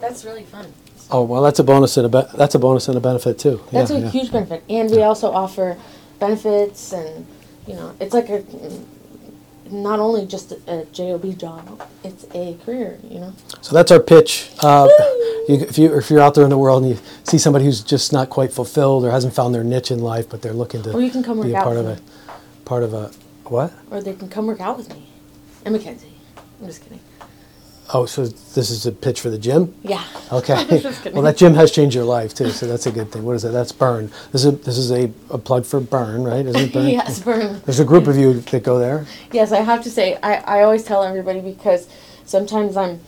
That's 0.00 0.24
really 0.24 0.44
fun. 0.44 0.72
Oh 1.10 1.22
well, 1.22 1.42
that's 1.42 1.58
a 1.58 1.64
bonus 1.64 1.96
and 1.96 2.06
a 2.06 2.08
be- 2.08 2.36
that's 2.36 2.54
a 2.54 2.58
bonus 2.58 2.88
and 2.88 2.96
a 2.96 3.00
benefit 3.00 3.38
too. 3.38 3.62
That's 3.72 3.90
yeah, 3.90 3.98
a 3.98 4.00
yeah. 4.00 4.10
huge 4.10 4.32
benefit, 4.32 4.64
and 4.68 4.90
we 4.90 5.02
also 5.02 5.30
offer 5.30 5.76
benefits, 6.18 6.92
and 6.92 7.26
you 7.66 7.74
know, 7.74 7.94
it's 8.00 8.12
like 8.12 8.28
a 8.28 8.44
not 9.70 9.98
only 9.98 10.26
just 10.26 10.52
a, 10.52 10.84
job 10.92 11.38
job, 11.38 11.88
it's 12.04 12.26
a 12.34 12.56
career. 12.64 12.98
You 13.08 13.20
know. 13.20 13.32
So 13.60 13.74
that's 13.74 13.90
our 13.90 14.00
pitch. 14.00 14.50
Uh, 14.60 14.88
you, 15.48 15.60
if 15.60 15.78
you 15.78 15.96
if 15.96 16.10
you're 16.10 16.20
out 16.20 16.34
there 16.34 16.44
in 16.44 16.50
the 16.50 16.58
world 16.58 16.82
and 16.82 16.92
you 16.92 16.98
see 17.24 17.38
somebody 17.38 17.64
who's 17.64 17.82
just 17.82 18.12
not 18.12 18.30
quite 18.30 18.52
fulfilled 18.52 19.04
or 19.04 19.10
hasn't 19.10 19.34
found 19.34 19.54
their 19.54 19.64
niche 19.64 19.90
in 19.90 20.00
life, 20.00 20.28
but 20.28 20.42
they're 20.42 20.52
looking 20.52 20.82
to 20.82 20.92
Or 20.92 21.00
you 21.00 21.10
can 21.10 21.22
come 21.22 21.40
be 21.40 21.52
work 21.52 21.54
a 21.54 21.58
out 21.58 21.64
part 21.64 21.76
of 21.76 21.86
with 21.86 21.98
a 22.00 22.64
part 22.64 22.82
of 22.82 22.94
a 22.94 23.10
what? 23.50 23.72
Or 23.90 24.00
they 24.00 24.14
can 24.14 24.28
come 24.28 24.46
work 24.46 24.60
out 24.60 24.76
with 24.76 24.88
me, 24.90 25.08
and 25.64 25.74
Mackenzie. 25.74 26.12
I'm 26.60 26.66
just 26.66 26.82
kidding. 26.82 27.00
Oh, 27.94 28.04
so 28.04 28.26
this 28.26 28.70
is 28.70 28.84
a 28.84 28.90
pitch 28.90 29.20
for 29.20 29.30
the 29.30 29.38
gym. 29.38 29.74
Yeah. 29.82 30.04
Okay. 30.32 30.82
Well, 31.12 31.22
that 31.22 31.36
gym 31.36 31.54
has 31.54 31.70
changed 31.70 31.94
your 31.94 32.04
life 32.04 32.34
too, 32.34 32.50
so 32.50 32.66
that's 32.66 32.84
a 32.86 32.90
good 32.90 33.12
thing. 33.12 33.22
What 33.22 33.36
is 33.36 33.44
it? 33.44 33.50
That's 33.50 33.70
Burn. 33.70 34.10
This 34.32 34.44
is 34.44 34.46
a, 34.46 34.50
this 34.50 34.76
is 34.76 34.90
a, 34.90 35.04
a 35.30 35.38
plug 35.38 35.64
for 35.64 35.78
Burn, 35.78 36.24
right? 36.24 36.44
Isn't 36.44 36.60
it 36.60 36.72
Burn? 36.72 36.88
yes, 36.88 37.20
burn. 37.20 37.60
There's 37.64 37.78
a 37.78 37.84
group 37.84 38.08
of 38.08 38.16
you 38.16 38.40
that 38.40 38.64
go 38.64 38.80
there. 38.80 39.06
Yes, 39.30 39.52
I 39.52 39.60
have 39.60 39.84
to 39.84 39.90
say, 39.90 40.16
I, 40.24 40.38
I 40.38 40.62
always 40.64 40.82
tell 40.82 41.04
everybody 41.04 41.40
because 41.40 41.88
sometimes 42.24 42.76
I'm, 42.76 43.00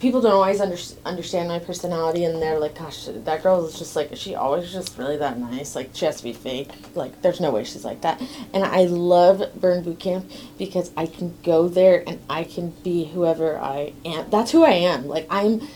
people 0.00 0.20
don't 0.20 0.32
always 0.32 0.60
under, 0.60 0.76
understand 1.04 1.48
my 1.48 1.58
personality 1.58 2.24
and 2.24 2.40
they're 2.40 2.58
like, 2.58 2.78
gosh, 2.78 3.06
that 3.06 3.42
girl 3.42 3.64
is 3.64 3.78
just 3.78 3.96
like, 3.96 4.14
she 4.16 4.34
always 4.34 4.70
just 4.70 4.98
really 4.98 5.16
that 5.16 5.38
nice? 5.38 5.74
Like, 5.74 5.90
she 5.94 6.04
has 6.04 6.16
to 6.18 6.22
be 6.22 6.32
fake. 6.32 6.70
Like, 6.94 7.22
there's 7.22 7.40
no 7.40 7.50
way 7.50 7.64
she's 7.64 7.84
like 7.84 8.02
that. 8.02 8.20
And 8.52 8.64
I 8.64 8.84
love 8.84 9.42
Burn 9.60 9.82
Boot 9.82 9.98
Camp 9.98 10.30
because 10.58 10.90
I 10.96 11.06
can 11.06 11.36
go 11.42 11.68
there 11.68 12.04
and 12.06 12.18
I 12.28 12.44
can 12.44 12.70
be 12.82 13.06
whoever 13.06 13.58
I 13.58 13.92
am. 14.04 14.28
That's 14.30 14.50
who 14.50 14.64
I 14.64 14.72
am. 14.72 15.06
Like, 15.06 15.26
I'm 15.30 15.66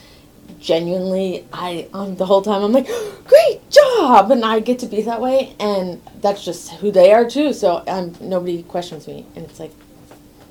genuinely, 0.58 1.46
I, 1.52 1.88
um, 1.94 2.16
the 2.16 2.26
whole 2.26 2.42
time 2.42 2.62
I'm 2.62 2.72
like, 2.72 2.88
great 3.26 3.70
job! 3.70 4.30
And 4.30 4.44
I 4.44 4.60
get 4.60 4.80
to 4.80 4.86
be 4.86 5.02
that 5.02 5.20
way. 5.20 5.56
And 5.58 6.02
that's 6.20 6.44
just 6.44 6.72
who 6.72 6.90
they 6.90 7.12
are 7.12 7.28
too. 7.28 7.54
So 7.54 7.82
um, 7.86 8.14
nobody 8.20 8.62
questions 8.64 9.06
me. 9.06 9.24
And 9.34 9.46
it's 9.46 9.58
like, 9.58 9.72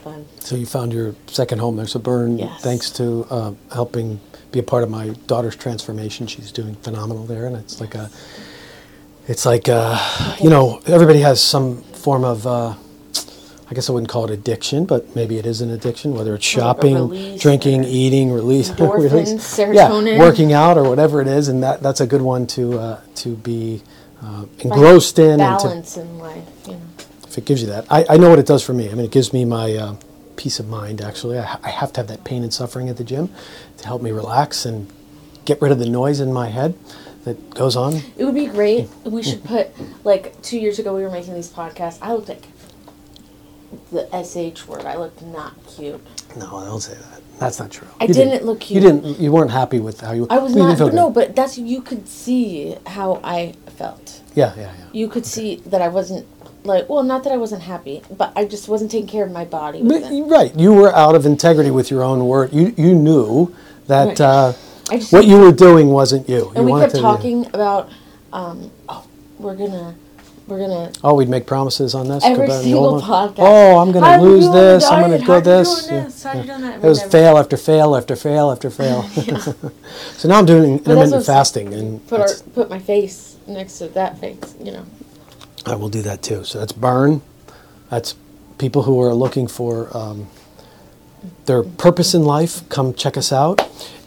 fun. 0.02 0.26
So 0.40 0.56
you 0.56 0.66
found 0.66 0.94
your 0.94 1.16
second 1.28 1.60
home 1.60 1.76
there. 1.78 1.88
So 1.88 2.00
Burn, 2.00 2.38
Yes. 2.38 2.62
thanks 2.62 2.90
to 2.92 3.26
uh, 3.30 3.54
helping 3.74 4.20
be 4.52 4.60
a 4.60 4.64
part 4.64 4.84
of 4.84 4.90
my 4.90 5.10
daughter's 5.28 5.56
transformation, 5.56 6.26
she's 6.28 6.52
doing 6.52 6.76
phenomenal 6.76 7.26
there, 7.26 7.46
and 7.46 7.56
it's 7.56 7.80
like 7.80 7.94
a, 7.96 8.10
it's 9.28 9.46
like 9.46 9.70
uh, 9.70 10.36
you 10.42 10.50
know, 10.50 10.82
everybody 10.88 11.20
has 11.20 11.42
some 11.42 11.82
form 11.84 12.24
of. 12.24 12.46
Uh, 12.48 12.74
I 13.72 13.76
guess 13.76 13.88
I 13.88 13.94
wouldn't 13.94 14.10
call 14.10 14.26
it 14.26 14.32
addiction, 14.32 14.86
but 14.86 15.16
maybe 15.16 15.38
it 15.38 15.46
is 15.46 15.62
an 15.62 15.70
addiction, 15.70 16.16
whether 16.16 16.34
it's 16.34 16.44
shopping, 16.44 16.96
release 16.96 17.40
drinking, 17.40 17.84
eating, 17.84 18.32
release, 18.32 18.72
release. 18.80 19.30
serotonin. 19.34 20.08
yeah, 20.08 20.20
working 20.20 20.54
out 20.54 20.76
or 20.76 20.90
whatever 20.90 21.22
it 21.22 21.28
is, 21.28 21.50
and 21.50 21.62
that 21.62 21.84
that's 21.84 22.02
a 22.02 22.08
good 22.08 22.24
one 22.24 22.48
to 22.48 22.80
uh, 22.80 23.02
to 23.14 23.36
be 23.36 23.84
uh, 24.24 24.46
engrossed 24.62 25.20
in 25.20 25.40
and 25.40 25.60
to 25.60 25.68
balance 25.68 25.98
in 25.98 26.18
life, 26.18 26.44
you 26.66 26.74
know. 26.74 26.80
If 27.30 27.38
it 27.38 27.46
gives 27.46 27.62
you 27.62 27.68
that. 27.68 27.86
I, 27.92 28.06
I 28.10 28.18
know 28.18 28.30
what 28.30 28.40
it 28.40 28.48
does 28.48 28.64
for 28.64 28.74
me. 28.74 28.90
I 28.90 28.96
mean, 28.96 29.06
it 29.06 29.12
gives 29.12 29.32
me 29.32 29.46
my 29.46 29.76
uh, 29.76 29.96
peace 30.36 30.60
of 30.60 30.68
mind, 30.68 31.00
actually. 31.00 31.38
I, 31.38 31.44
ha- 31.44 31.60
I 31.64 31.70
have 31.70 31.94
to 31.94 32.00
have 32.02 32.08
that 32.08 32.24
pain 32.24 32.42
and 32.42 32.52
suffering 32.52 32.90
at 32.90 32.98
the 32.98 33.04
gym 33.04 33.30
to 33.78 33.86
help 33.86 34.02
me 34.02 34.12
relax 34.12 34.66
and 34.66 34.92
get 35.46 35.62
rid 35.62 35.72
of 35.72 35.78
the 35.78 35.88
noise 35.88 36.20
in 36.20 36.34
my 36.34 36.48
head 36.48 36.76
that 37.26 37.52
goes 37.52 37.76
on. 37.76 38.02
It 38.18 38.26
would 38.26 38.34
be 38.34 38.48
great. 38.48 38.90
We 39.04 39.22
should 39.22 39.44
put 39.44 39.70
like 40.04 40.42
two 40.42 40.58
years 40.60 40.80
ago 40.80 40.96
we 40.96 41.04
were 41.04 41.12
making 41.12 41.36
these 41.36 41.50
podcasts. 41.50 42.00
I 42.02 42.14
looked 42.14 42.30
like 42.30 42.48
the 43.92 44.54
sh 44.56 44.66
word. 44.66 44.86
I 44.86 44.96
looked 44.96 45.22
not 45.22 45.54
cute. 45.68 46.02
No, 46.36 46.58
I 46.58 46.66
don't 46.66 46.82
say 46.82 46.96
that. 46.96 47.22
That's 47.40 47.60
not 47.60 47.72
true. 47.72 47.88
I 48.02 48.06
You 48.06 48.14
didn't 48.14 48.44
look 48.46 48.62
cute. 48.62 48.82
You 48.82 48.90
didn't. 48.90 49.20
You 49.20 49.32
weren't 49.32 49.52
happy 49.52 49.80
with 49.80 50.02
how 50.02 50.14
you. 50.14 50.28
I 50.30 50.40
was 50.40 50.54
didn't 50.54 50.78
But 50.78 50.94
no, 50.94 51.10
but 51.10 51.36
that's 51.36 51.58
you 51.58 51.82
could 51.82 52.08
see 52.08 52.76
how 52.88 53.22
I 53.24 53.54
felt. 53.78 54.22
Yeah, 54.36 54.54
yeah, 54.56 54.62
yeah. 54.64 54.86
You 54.92 55.08
could 55.08 55.26
see 55.26 55.58
that 55.68 55.82
I 55.82 55.88
wasn't 55.88 56.26
like 56.64 56.90
well, 56.90 57.04
not 57.04 57.24
that 57.24 57.32
I 57.34 57.38
wasn't 57.38 57.64
happy, 57.64 58.02
but 58.10 58.34
I 58.36 58.46
just 58.46 58.68
wasn't 58.68 58.92
taking 58.92 59.08
care 59.08 59.26
of 59.26 59.32
my 59.32 59.46
body. 59.46 59.82
But, 59.84 60.04
right, 60.30 60.54
you 60.58 60.74
were 60.74 60.94
out 60.96 61.16
of 61.16 61.26
integrity 61.26 61.72
with 61.72 61.90
your 61.90 62.04
own 62.04 62.26
word. 62.28 62.54
You 62.54 62.74
you 62.78 62.94
knew 62.94 63.54
that 63.88 64.08
Right. 64.10 64.22
uh, 64.22 64.54
just 64.92 65.14
what 65.14 65.26
you 65.26 65.38
were 65.40 65.52
doing 65.52 65.90
wasn't 65.90 66.28
you. 66.30 66.52
and 66.56 66.68
you 66.68 66.74
we 66.76 66.82
kept 66.82 66.96
talking 66.96 67.46
about 67.48 67.90
um, 68.34 68.72
oh 68.88 69.06
we're 69.40 69.56
gonna 69.56 69.96
we're 70.48 70.60
gonna 70.60 70.92
Oh, 71.04 71.14
we'd 71.14 71.30
make 71.30 71.46
promises 71.46 71.94
on 71.96 72.08
this. 72.08 72.24
every 72.24 72.48
compared 72.48 72.50
to 72.50 72.58
the 72.58 72.64
single 72.64 73.02
podcast. 73.02 73.36
Oh, 73.40 73.78
I'm 73.78 73.92
going 73.92 74.04
How 74.04 74.18
to 74.18 74.24
you 74.24 74.30
lose 74.30 74.52
this. 74.52 74.84
I'm 74.86 75.02
gonna 75.02 75.20
go 75.20 75.34
How 75.36 75.40
this. 75.40 75.88
Yeah. 75.90 76.04
this? 76.06 76.26
You 76.26 76.44
doing 76.44 76.62
that? 76.62 76.84
It 76.84 76.88
was 76.88 77.04
fail 77.04 77.38
after 77.38 77.56
fail 77.56 77.96
after 77.96 78.16
fail 78.16 78.52
after 78.52 78.70
fail. 78.70 79.04
so 80.18 80.28
now 80.28 80.40
I'm 80.40 80.46
doing 80.46 80.80
intermittent 80.80 81.26
fasting, 81.26 81.74
and 81.74 82.06
Put 82.08 82.20
our 82.22 82.28
put 82.54 82.70
my 82.70 82.80
face 82.80 83.38
next 83.48 83.78
to 83.80 83.88
that 83.90 84.18
face. 84.20 84.56
You 84.62 84.72
know. 84.72 84.86
I 85.66 85.76
will 85.76 85.90
do 85.90 86.02
that 86.04 86.22
too. 86.22 86.44
So 86.44 86.60
that's 86.60 86.72
burn. 86.72 87.22
That's 87.90 88.16
people 88.58 88.84
who 88.84 89.02
are 89.02 89.14
looking 89.14 89.48
for 89.48 89.96
um, 89.96 90.28
their 91.46 91.64
purpose 91.64 92.14
in 92.14 92.24
life. 92.24 92.68
Come 92.70 92.94
check 92.94 93.18
us 93.18 93.32
out, 93.32 93.62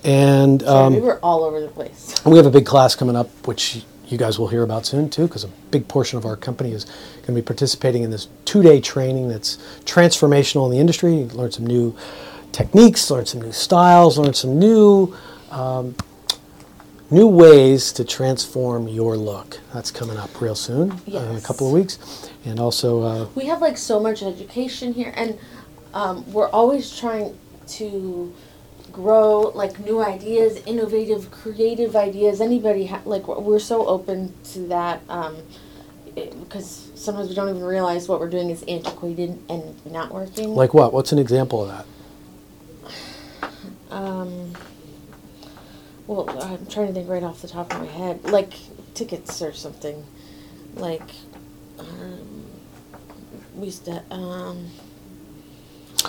and 0.05 0.63
Sorry, 0.63 0.87
um, 0.87 0.95
we 0.95 1.01
were 1.01 1.19
all 1.21 1.45
over 1.45 1.61
the 1.61 1.69
place. 1.69 2.15
we 2.25 2.37
have 2.37 2.47
a 2.47 2.51
big 2.51 2.67
class 2.67 2.95
coming 2.95 3.17
up, 3.17 3.29
which 3.47 3.85
you 4.09 4.19
guys 4.19 4.39
will 4.39 4.49
hear 4.49 4.63
about 4.63 4.85
soon 4.87 5.09
too, 5.09 5.27
because 5.27 5.43
a 5.45 5.49
big 5.71 5.89
portion 5.89 6.19
of 6.19 6.27
our 6.27 6.37
company 6.37 6.73
is 6.73 6.85
going 6.85 7.27
to 7.27 7.33
be 7.35 7.43
participating 7.43 8.03
in 8.03 8.11
this 8.11 8.29
two-day 8.45 8.81
training 8.81 9.29
that's 9.29 9.57
transformational 9.85 10.67
in 10.67 10.73
the 10.73 10.79
industry. 10.79 11.15
You 11.15 11.25
learn 11.27 11.51
some 11.51 11.67
new 11.67 11.97
techniques, 12.53 13.11
learn 13.11 13.25
some 13.27 13.41
new 13.41 13.53
styles, 13.53 14.19
learn 14.19 14.35
some 14.35 14.59
new 14.59 15.17
um, 15.51 15.95
new 17.13 17.27
ways 17.29 17.93
to 17.93 18.05
transform 18.05 18.89
your 18.89 19.17
look. 19.17 19.61
That's 19.75 19.91
coming 19.91 20.17
up 20.17 20.41
real 20.41 20.55
soon, 20.55 20.93
uh, 20.93 21.19
in 21.19 21.37
a 21.37 21.41
couple 21.41 21.67
of 21.69 21.73
weeks, 21.73 22.31
and 22.45 22.59
also. 22.59 23.03
Uh, 23.03 23.29
we 23.35 23.47
have 23.47 23.61
like 23.61 23.77
so 23.77 24.01
much 24.01 24.23
education 24.23 24.93
here 24.95 25.13
and 25.17 25.39
um, 25.95 26.31
we're 26.33 26.49
always 26.49 26.97
trying 26.99 27.39
to 27.69 28.35
grow 28.91 29.53
like 29.55 29.79
new 29.81 30.03
ideas 30.03 30.61
innovative 30.67 31.31
creative 31.31 31.97
ideas 31.97 32.43
anybody 32.43 32.85
ha- 32.87 33.01
like 33.07 33.27
we're- 33.27 33.59
so 33.59 33.87
open 33.87 34.35
to 34.45 34.59
that 34.69 35.01
um, 35.09 35.35
because 36.15 36.91
sometimes 36.95 37.29
we 37.31 37.35
don't 37.35 37.49
even 37.49 37.63
realize 37.63 38.07
what 38.07 38.21
we're 38.21 38.29
doing 38.29 38.51
is 38.51 38.63
antiquated 38.65 39.39
and 39.49 39.63
not 39.91 40.13
working 40.13 40.55
Like 40.55 40.75
what? 40.75 40.93
What's 40.93 41.11
an 41.13 41.19
example 41.19 41.63
of 41.63 41.69
that? 41.69 43.51
um, 43.91 44.53
well 46.07 46.29
i'm 46.43 46.67
trying 46.67 46.87
to 46.89 46.93
think 46.93 47.09
right 47.09 47.23
off 47.23 47.41
the 47.43 47.49
top 47.49 47.73
of 47.73 47.81
my 47.81 47.87
head 47.87 48.23
like 48.25 48.55
tickets 48.95 49.41
or 49.43 49.53
something 49.53 50.05
like 50.77 51.03
um, 51.79 52.45
we 53.55 53.67
used 53.67 53.85
to 53.87 54.03
um, 54.11 54.67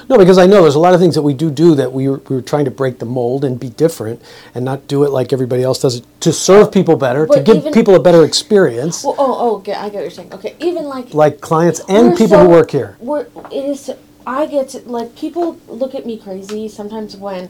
No, 0.09 0.17
because 0.17 0.37
I 0.37 0.45
know 0.45 0.61
there's 0.61 0.75
a 0.75 0.79
lot 0.79 0.93
of 0.93 0.99
things 0.99 1.15
that 1.15 1.21
we 1.21 1.33
do 1.33 1.49
do 1.51 1.75
that 1.75 1.91
we 1.93 2.07
were, 2.09 2.17
we 2.29 2.35
were 2.37 2.41
trying 2.41 2.65
to 2.65 2.71
break 2.71 2.99
the 2.99 3.05
mold 3.05 3.43
and 3.45 3.59
be 3.59 3.69
different 3.69 4.21
and 4.55 4.63
not 4.65 4.87
do 4.87 5.03
it 5.03 5.09
like 5.11 5.31
everybody 5.33 5.63
else 5.63 5.81
does 5.81 5.97
it 5.97 6.05
to 6.21 6.31
serve 6.33 6.71
people 6.71 6.95
better, 6.95 7.25
to 7.27 7.33
But 7.33 7.45
give 7.45 7.57
even- 7.57 7.73
people 7.73 7.95
a 7.95 7.99
better 8.01 8.23
experience, 8.25 9.03
Well, 9.03 9.15
oh, 9.17 9.35
oh, 9.39 9.55
okay, 9.57 9.73
I 9.73 9.85
get 9.89 9.95
what 9.95 10.01
you're 10.01 10.09
saying. 10.11 10.33
Okay, 10.33 10.55
even 10.59 10.85
like 10.85 11.13
like 11.13 11.41
clients 11.41 11.79
and 11.87 12.09
we're 12.09 12.17
people 12.17 12.37
so- 12.37 12.43
who 12.43 12.49
work 12.49 12.71
here. 12.71 12.97
We're, 12.99 13.27
it 13.51 13.65
is. 13.65 13.91
I 14.25 14.45
get 14.45 14.69
to, 14.69 14.79
like 14.81 15.15
people 15.15 15.57
look 15.67 15.93
at 15.95 16.05
me 16.05 16.17
crazy 16.17 16.67
sometimes 16.69 17.15
when, 17.17 17.49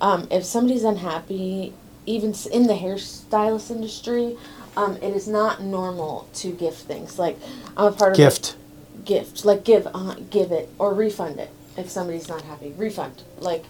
um, 0.00 0.26
if 0.30 0.44
somebody's 0.44 0.84
unhappy, 0.84 1.74
even 2.06 2.34
in 2.52 2.66
the 2.66 2.74
hairstylist 2.74 3.70
industry, 3.70 4.36
um, 4.76 4.96
it 4.96 5.14
is 5.14 5.28
not 5.28 5.62
normal 5.62 6.28
to 6.34 6.50
gift 6.52 6.82
things. 6.86 7.18
Like 7.18 7.38
I'm 7.76 7.86
a 7.86 7.92
part 7.92 8.12
of 8.12 8.16
Gift. 8.16 8.56
gift, 9.04 9.44
like 9.44 9.64
give, 9.64 9.86
uh, 9.94 10.14
give 10.30 10.52
it 10.52 10.68
or 10.78 10.94
refund 10.94 11.38
it 11.38 11.50
if 11.76 11.90
somebody's 11.90 12.28
not 12.28 12.42
happy. 12.42 12.72
Refund, 12.76 13.22
like, 13.38 13.64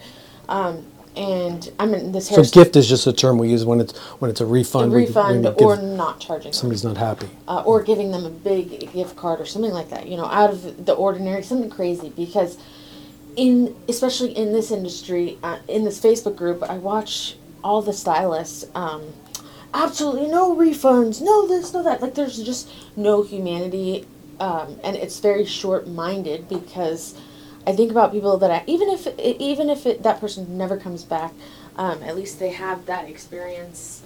um, 0.49 0.85
and 1.17 1.71
I'm 1.79 1.95
in 1.95 2.11
this 2.13 2.29
So 2.29 2.43
gift 2.43 2.75
is 2.75 2.89
just 2.89 3.07
a 3.07 3.13
term 3.13 3.39
we 3.39 3.49
use 3.49 3.65
when 3.65 3.81
it's 3.81 3.97
when 4.19 4.31
it's 4.31 4.41
a 4.41 4.47
refund. 4.47 4.93
we- 4.93 5.07
refund 5.07 5.45
we 5.45 5.65
or 5.65 5.77
not 5.77 6.19
charging. 6.21 6.51
them. 6.51 6.53
somebody's 6.55 6.83
not 6.85 6.97
happy. 6.97 7.29
uh, 7.47 7.63
or 7.65 7.83
giving 7.83 8.11
them 8.11 8.25
a 8.27 8.31
big 8.31 8.93
gift 8.93 9.15
card 9.15 9.41
or 9.41 9.47
something 9.47 9.73
like 9.73 9.91
that. 9.91 10.09
You 10.09 10.17
know, 10.17 10.25
out 10.27 10.51
of 10.51 10.87
the 10.87 10.93
ordinary, 10.93 11.43
something 11.45 11.71
crazy. 11.71 12.09
Because 12.17 12.59
in 13.37 13.75
especially 13.89 14.33
in 14.37 14.53
this 14.53 14.71
industry, 14.73 15.39
uh, 15.43 15.59
in 15.69 15.85
this 15.85 16.01
Facebook 16.01 16.35
group, 16.37 16.63
I 16.65 16.79
watch 16.79 17.37
all 17.65 17.83
the 17.83 17.93
stylists. 17.93 18.65
Um, 18.75 19.13
absolutely 19.73 20.29
no 20.29 20.55
refunds, 20.55 21.21
no 21.21 21.49
this, 21.49 21.73
no 21.73 21.83
that. 21.83 22.01
Like 22.01 22.15
there's 22.15 22.41
just 22.41 22.71
no 22.95 23.23
humanity, 23.23 24.07
um, 24.39 24.79
and 24.85 24.95
it's 24.97 25.19
very 25.21 25.45
short-minded 25.45 26.49
because. 26.49 27.19
I 27.67 27.73
think 27.73 27.91
about 27.91 28.13
people 28.13 28.37
that 28.37 28.51
I 28.51 28.63
even 28.67 28.91
if 28.91 29.09
even 29.19 29.71
if 29.71 29.87
it, 29.87 30.03
that 30.03 30.21
person 30.21 30.59
never 30.59 30.77
comes 30.77 31.03
back, 31.03 31.33
um, 31.77 32.03
at 32.03 32.15
least 32.15 32.39
they 32.39 32.51
have 32.51 32.85
that 32.85 33.09
experience 33.09 34.03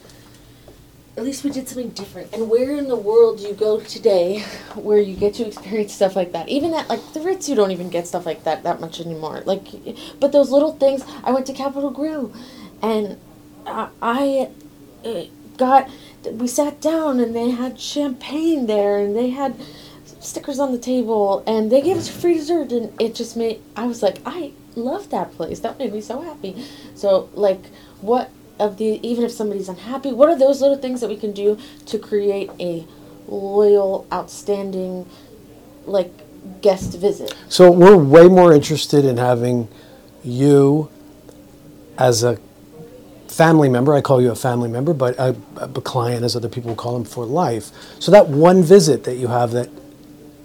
at 1.19 1.25
least 1.25 1.43
we 1.43 1.51
did 1.51 1.69
something 1.69 1.91
different. 1.91 2.33
And 2.33 2.49
where 2.49 2.77
in 2.77 2.87
the 2.87 2.97
world 2.97 3.39
do 3.39 3.49
you 3.49 3.53
go 3.53 3.81
today 3.81 4.41
where 4.75 4.99
you 4.99 5.17
get 5.17 5.35
to 5.35 5.47
experience 5.47 5.93
stuff 5.93 6.15
like 6.15 6.33
that? 6.33 6.49
Even 6.49 6.73
at 6.73 6.89
like 6.89 7.13
the 7.13 7.21
Ritz, 7.21 7.49
you 7.49 7.57
don't 7.57 7.73
even 7.73 7.91
get 7.91 8.07
stuff 8.07 8.25
like 8.25 8.45
that 8.45 8.63
that 8.63 8.81
much 8.81 9.01
anymore. 9.01 9.43
Like, 9.45 9.67
but 10.21 10.31
those 10.33 10.51
little 10.51 10.75
things. 10.75 11.03
I 11.25 11.33
went 11.33 11.47
to 11.47 11.53
Capital 11.53 11.91
Grille, 11.91 12.33
and 12.81 13.19
I, 13.69 13.89
I 14.03 14.51
uh, 15.05 15.25
got. 15.57 15.89
We 16.31 16.49
sat 16.49 16.81
down 16.81 17.21
and 17.21 17.35
they 17.35 17.51
had 17.51 17.81
champagne 17.81 18.67
there, 18.67 18.99
and 18.99 19.15
they 19.15 19.31
had 19.31 19.55
stickers 20.21 20.59
on 20.59 20.73
the 20.73 20.79
table, 20.79 21.43
and 21.47 21.71
they 21.71 21.81
gave 21.81 21.97
us 21.97 22.09
free 22.09 22.35
dessert, 22.35 22.73
and 22.73 22.93
it 23.01 23.15
just 23.15 23.37
made. 23.37 23.61
I 23.77 23.87
was 23.87 24.03
like, 24.03 24.19
I 24.27 24.53
love 24.75 25.11
that 25.11 25.33
place. 25.33 25.61
That 25.61 25.79
made 25.79 25.93
me 25.93 26.01
so 26.01 26.21
happy. 26.21 26.65
So 26.95 27.29
like, 27.35 27.67
what 28.01 28.31
of 28.59 28.77
the 28.77 28.99
even 29.07 29.25
if 29.25 29.31
somebody's 29.31 29.69
unhappy, 29.69 30.13
what 30.13 30.29
are 30.29 30.39
those 30.39 30.61
little 30.61 30.77
things 30.77 31.01
that 31.01 31.09
we 31.09 31.17
can 31.17 31.33
do 31.33 31.59
to 31.87 31.99
create 31.99 32.51
a 32.59 32.87
loyal, 33.27 34.07
outstanding, 34.13 35.09
like 35.87 36.13
guest 36.61 36.99
visit? 36.99 37.35
So 37.49 37.71
we're 37.71 37.97
way 37.97 38.29
more 38.29 38.53
interested 38.53 39.05
in 39.05 39.17
having 39.17 39.69
you 40.25 40.91
as 41.97 42.23
a 42.23 42.39
family 43.39 43.69
member. 43.69 43.95
I 43.95 44.01
call 44.01 44.21
you 44.21 44.33
a 44.33 44.35
family 44.35 44.69
member, 44.69 44.93
but 44.93 45.17
a, 45.17 45.35
a 45.57 45.69
client, 45.69 46.25
as 46.25 46.35
other 46.35 46.49
people 46.49 46.75
call 46.75 46.95
them, 46.95 47.05
for 47.05 47.25
life. 47.25 47.71
So 48.01 48.11
that 48.11 48.29
one 48.29 48.65
visit 48.65 49.05
that 49.05 49.15
you 49.15 49.29
have 49.29 49.53
that 49.53 49.71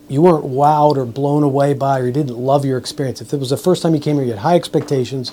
you 0.07 0.21
weren't 0.21 0.45
wowed 0.45 0.97
or 0.97 1.05
blown 1.05 1.41
away 1.41 1.73
by, 1.73 1.99
or 1.99 2.05
you 2.05 2.11
didn't 2.13 2.37
love 2.37 2.63
your 2.65 2.77
experience. 2.77 3.19
If 3.19 3.33
it 3.33 3.37
was 3.39 3.49
the 3.49 3.57
first 3.57 3.81
time 3.81 3.95
you 3.95 3.99
came 3.99 4.17
here, 4.17 4.25
you 4.25 4.31
had 4.31 4.39
high 4.39 4.55
expectations, 4.55 5.31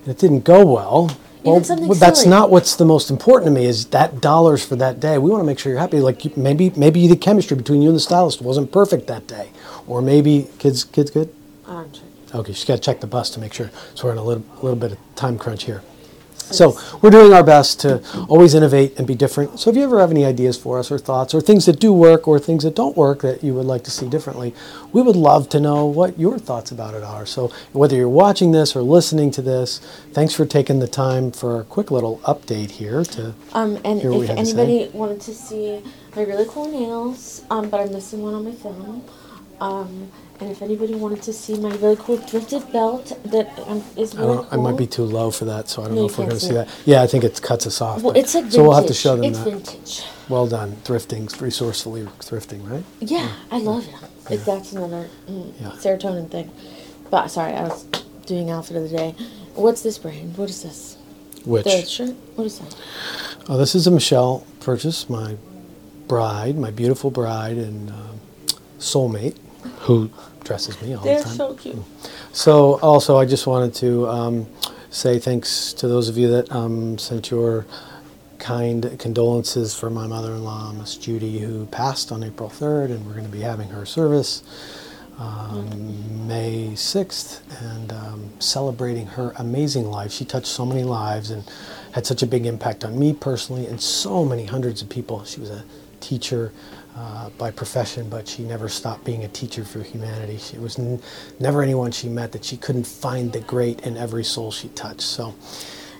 and 0.00 0.08
it 0.08 0.18
didn't 0.18 0.40
go 0.44 0.64
well. 0.64 1.10
Well, 1.44 1.60
well, 1.60 1.94
that's 1.94 2.20
silly. 2.20 2.30
not 2.30 2.50
what's 2.50 2.74
the 2.74 2.84
most 2.86 3.08
important 3.10 3.46
to 3.50 3.60
me. 3.60 3.66
Is 3.66 3.86
that 3.86 4.20
dollars 4.20 4.64
for 4.66 4.74
that 4.76 4.98
day? 4.98 5.16
We 5.18 5.30
want 5.30 5.42
to 5.42 5.46
make 5.46 5.60
sure 5.60 5.70
you're 5.70 5.80
happy. 5.80 6.00
Like 6.00 6.24
you- 6.24 6.32
maybe, 6.34 6.72
maybe 6.76 7.06
the 7.06 7.16
chemistry 7.16 7.56
between 7.56 7.82
you 7.82 7.88
and 7.90 7.96
the 7.96 8.00
stylist 8.00 8.40
wasn't 8.42 8.72
perfect 8.72 9.06
that 9.08 9.28
day, 9.28 9.50
or 9.86 10.00
maybe 10.02 10.48
kids, 10.58 10.82
kids 10.82 11.10
good. 11.10 11.28
I'm 11.68 11.92
sorry. 11.94 12.06
Okay, 12.34 12.52
she's 12.52 12.64
got 12.64 12.76
to 12.76 12.80
check 12.80 13.00
the 13.00 13.06
bus 13.06 13.30
to 13.30 13.40
make 13.40 13.52
sure. 13.52 13.70
So 13.94 14.06
we're 14.06 14.12
in 14.12 14.18
a 14.18 14.24
little, 14.24 14.44
a 14.54 14.62
little 14.64 14.78
bit 14.78 14.92
of 14.92 14.98
time 15.14 15.38
crunch 15.38 15.64
here. 15.64 15.82
So 16.52 16.78
we're 17.02 17.10
doing 17.10 17.32
our 17.32 17.42
best 17.42 17.80
to 17.80 18.02
always 18.28 18.54
innovate 18.54 18.96
and 18.98 19.06
be 19.06 19.14
different. 19.14 19.58
So 19.58 19.70
if 19.70 19.76
you 19.76 19.82
ever 19.82 19.98
have 20.00 20.10
any 20.10 20.24
ideas 20.24 20.56
for 20.56 20.78
us 20.78 20.90
or 20.90 20.98
thoughts 20.98 21.34
or 21.34 21.40
things 21.40 21.66
that 21.66 21.80
do 21.80 21.92
work 21.92 22.28
or 22.28 22.38
things 22.38 22.62
that 22.64 22.74
don't 22.74 22.96
work 22.96 23.22
that 23.22 23.42
you 23.42 23.52
would 23.54 23.66
like 23.66 23.82
to 23.84 23.90
see 23.90 24.08
differently, 24.08 24.54
we 24.92 25.02
would 25.02 25.16
love 25.16 25.48
to 25.50 25.60
know 25.60 25.86
what 25.86 26.18
your 26.18 26.38
thoughts 26.38 26.70
about 26.70 26.94
it 26.94 27.02
are. 27.02 27.26
So 27.26 27.48
whether 27.72 27.96
you're 27.96 28.08
watching 28.08 28.52
this 28.52 28.76
or 28.76 28.82
listening 28.82 29.30
to 29.32 29.42
this, 29.42 29.80
thanks 30.12 30.34
for 30.34 30.46
taking 30.46 30.78
the 30.78 30.88
time 30.88 31.32
for 31.32 31.60
a 31.60 31.64
quick 31.64 31.90
little 31.90 32.18
update 32.18 32.70
here 32.70 33.02
to 33.04 33.34
Um, 33.52 33.78
and 33.84 34.00
Hear 34.00 34.10
what 34.12 34.20
we 34.20 34.24
if 34.28 34.30
to 34.32 34.38
anybody 34.38 34.90
wanted 34.92 35.20
to 35.22 35.34
see 35.34 35.82
my 36.14 36.22
really 36.22 36.46
cool 36.48 36.70
nails, 36.70 37.42
um, 37.50 37.68
but 37.68 37.80
I'm 37.80 37.92
missing 37.92 38.22
one 38.22 38.34
on 38.34 38.44
my 38.44 38.52
film, 38.52 39.04
um, 39.60 40.10
and 40.40 40.50
if 40.50 40.60
anybody 40.62 40.94
wanted 40.94 41.22
to 41.22 41.32
see 41.32 41.58
my 41.58 41.70
really 41.76 41.96
cool 41.96 42.18
thrifted 42.18 42.70
belt 42.72 43.12
that 43.24 43.58
um, 43.66 43.82
is 43.96 44.14
I, 44.14 44.20
really 44.20 44.36
don't, 44.36 44.50
cool. 44.50 44.60
I 44.60 44.62
might 44.70 44.78
be 44.78 44.86
too 44.86 45.04
low 45.04 45.30
for 45.30 45.44
that, 45.46 45.68
so 45.68 45.82
I 45.82 45.86
don't 45.86 45.94
No, 45.94 46.02
know 46.02 46.06
you 46.08 46.12
if 46.12 46.18
we're 46.18 46.24
can't 46.26 46.30
going 46.30 46.40
to 46.40 46.46
see 46.46 46.52
see 46.52 46.56
it. 46.58 46.66
that. 46.66 46.86
Yeah, 46.86 47.02
I 47.02 47.06
think 47.06 47.24
it 47.24 47.40
cuts 47.42 47.66
us 47.66 47.80
off. 47.80 48.02
Well, 48.02 48.12
but- 48.12 48.20
it's 48.20 48.34
like 48.34 48.44
vintage. 48.44 48.56
so 48.56 48.62
we'll 48.62 48.74
have 48.74 48.86
to 48.86 48.94
show 48.94 49.16
them 49.16 49.24
it's 49.24 49.38
that. 49.38 49.50
vintage. 49.50 50.02
Well 50.28 50.46
done, 50.46 50.76
thrifting, 50.84 51.40
resourcefully 51.40 52.02
thrifting, 52.20 52.68
right? 52.70 52.84
Yeah, 53.00 53.30
I 53.50 53.58
love 53.58 53.86
it. 53.88 53.94
Like, 54.30 54.44
That's 54.44 54.72
another 54.72 55.08
mm, 55.28 55.52
Yeah. 55.60 55.70
serotonin 55.70 56.28
thing. 56.30 56.50
But 57.10 57.28
sorry, 57.28 57.52
I 57.54 57.62
was 57.62 57.84
doing 58.26 58.50
outfit 58.50 58.76
of 58.76 58.90
the 58.90 58.96
day. 58.96 59.14
What's 59.54 59.82
this 59.82 59.98
brand? 59.98 60.36
What 60.36 60.50
is 60.50 60.62
this? 60.64 60.98
Which 61.44 61.64
The 61.64 61.82
shirt? 61.82 62.16
What 62.34 62.44
is 62.48 62.58
that? 62.58 62.74
Oh, 63.48 63.56
this 63.56 63.76
is 63.76 63.86
a 63.86 63.90
Michelle 63.92 64.44
purchase, 64.58 65.08
my 65.08 65.36
bride, 66.08 66.58
my 66.58 66.72
beautiful 66.72 67.10
bride 67.12 67.56
and 67.56 67.90
um 67.90 68.18
soulmate, 68.80 69.36
who 69.86 70.10
dresses 70.44 70.80
me 70.82 70.94
all 70.94 71.04
They're 71.04 71.18
the 71.18 71.24
time. 71.24 71.36
so 71.36 71.54
cute. 71.54 71.76
So, 72.32 72.78
also, 72.80 73.16
I 73.18 73.24
just 73.26 73.46
wanted 73.46 73.74
to 73.76 74.08
um, 74.08 74.46
say 74.90 75.18
thanks 75.18 75.72
to 75.74 75.88
those 75.88 76.08
of 76.08 76.18
you 76.18 76.28
that 76.30 76.52
um, 76.52 76.98
sent 76.98 77.30
your 77.30 77.66
kind 78.38 78.98
condolences 78.98 79.74
for 79.78 79.90
my 79.90 80.06
mother-in-law, 80.06 80.72
Miss 80.74 80.96
Judy, 80.96 81.38
who 81.40 81.66
passed 81.66 82.12
on 82.12 82.22
April 82.22 82.50
3rd, 82.50 82.86
and 82.92 83.06
we're 83.06 83.12
going 83.14 83.24
to 83.26 83.30
be 83.32 83.40
having 83.40 83.68
her 83.70 83.86
service 83.86 84.42
um, 85.18 86.26
May 86.28 86.70
6th 86.74 87.40
and 87.62 87.92
um, 87.92 88.30
celebrating 88.38 89.06
her 89.06 89.32
amazing 89.38 89.86
life. 89.90 90.12
She 90.12 90.24
touched 90.24 90.48
so 90.48 90.66
many 90.66 90.84
lives 90.84 91.30
and 91.30 91.44
had 91.92 92.06
such 92.06 92.22
a 92.22 92.26
big 92.26 92.46
impact 92.46 92.84
on 92.84 92.98
me 92.98 93.14
personally 93.14 93.66
and 93.66 93.80
so 93.80 94.24
many 94.24 94.44
hundreds 94.46 94.82
of 94.82 94.88
people. 94.90 95.24
She 95.24 95.40
was 95.40 95.50
a 95.50 95.64
teacher, 96.00 96.52
uh, 96.96 97.28
by 97.38 97.50
profession, 97.50 98.08
but 98.08 98.26
she 98.26 98.42
never 98.42 98.68
stopped 98.68 99.04
being 99.04 99.24
a 99.24 99.28
teacher 99.28 99.64
for 99.64 99.80
humanity. 99.82 100.38
She 100.38 100.58
was 100.58 100.78
n- 100.78 101.00
never 101.38 101.62
anyone 101.62 101.92
she 101.92 102.08
met 102.08 102.32
that 102.32 102.44
she 102.44 102.56
couldn't 102.56 102.86
find 102.86 103.32
the 103.32 103.40
great 103.40 103.80
in 103.86 103.96
every 103.96 104.24
soul 104.24 104.50
she 104.50 104.68
touched. 104.68 105.02
So, 105.02 105.34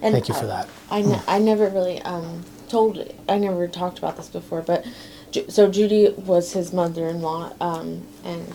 And 0.02 0.12
thank 0.12 0.28
you 0.28 0.34
for 0.34 0.46
that. 0.46 0.68
I, 0.90 1.02
ne- 1.02 1.20
I 1.28 1.38
never 1.38 1.68
really 1.68 2.00
um, 2.02 2.44
told, 2.68 3.12
I 3.28 3.38
never 3.38 3.68
talked 3.68 3.98
about 3.98 4.16
this 4.16 4.28
before, 4.28 4.62
but 4.62 4.86
Ju- 5.32 5.46
so 5.48 5.70
Judy 5.70 6.10
was 6.16 6.52
his 6.52 6.72
mother 6.72 7.08
in 7.08 7.20
law, 7.20 7.52
um, 7.60 8.06
and 8.24 8.54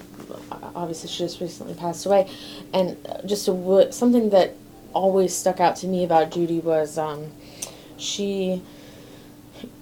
obviously 0.76 1.10
she 1.10 1.20
just 1.20 1.40
recently 1.42 1.74
passed 1.76 2.06
away. 2.06 2.28
And 2.74 2.98
just 3.26 3.48
a, 3.48 3.92
something 3.92 4.30
that 4.32 4.56
always 4.94 5.36
stuck 5.36 5.60
out 5.60 5.76
to 5.78 5.88
me 5.88 6.04
about 6.04 6.32
Judy 6.32 6.60
was 6.60 6.98
um, 6.98 7.32
she, 7.98 8.62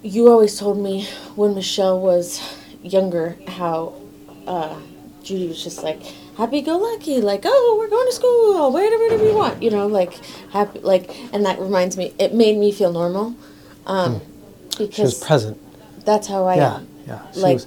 you 0.02 0.28
always 0.28 0.58
told 0.58 0.78
me 0.78 1.04
when 1.36 1.54
Michelle 1.54 2.00
was 2.00 2.40
younger 2.82 3.36
how 3.46 3.94
uh, 4.46 4.78
Judy 5.22 5.48
was 5.48 5.62
just 5.62 5.82
like 5.82 6.02
happy 6.36 6.62
go 6.62 6.78
lucky, 6.78 7.20
like 7.20 7.42
oh 7.44 7.76
we're 7.78 7.88
going 7.90 8.06
to 8.06 8.12
school, 8.12 8.72
whatever, 8.72 8.96
whatever 9.04 9.26
you 9.26 9.34
want, 9.36 9.62
you 9.62 9.70
know, 9.70 9.86
like 9.86 10.12
happy, 10.50 10.78
like, 10.80 11.10
and 11.34 11.44
that 11.44 11.58
reminds 11.60 11.96
me, 11.96 12.14
it 12.18 12.34
made 12.34 12.56
me 12.56 12.72
feel 12.72 12.92
normal, 12.92 13.34
um, 13.86 14.20
because 14.70 14.94
She 14.94 15.02
was 15.02 15.18
present. 15.22 15.58
that's 16.04 16.26
how 16.28 16.46
I 16.46 16.56
Yeah, 16.56 16.76
am. 16.76 16.88
yeah. 17.06 17.32
She 17.32 17.40
Like, 17.40 17.54
was- 17.54 17.66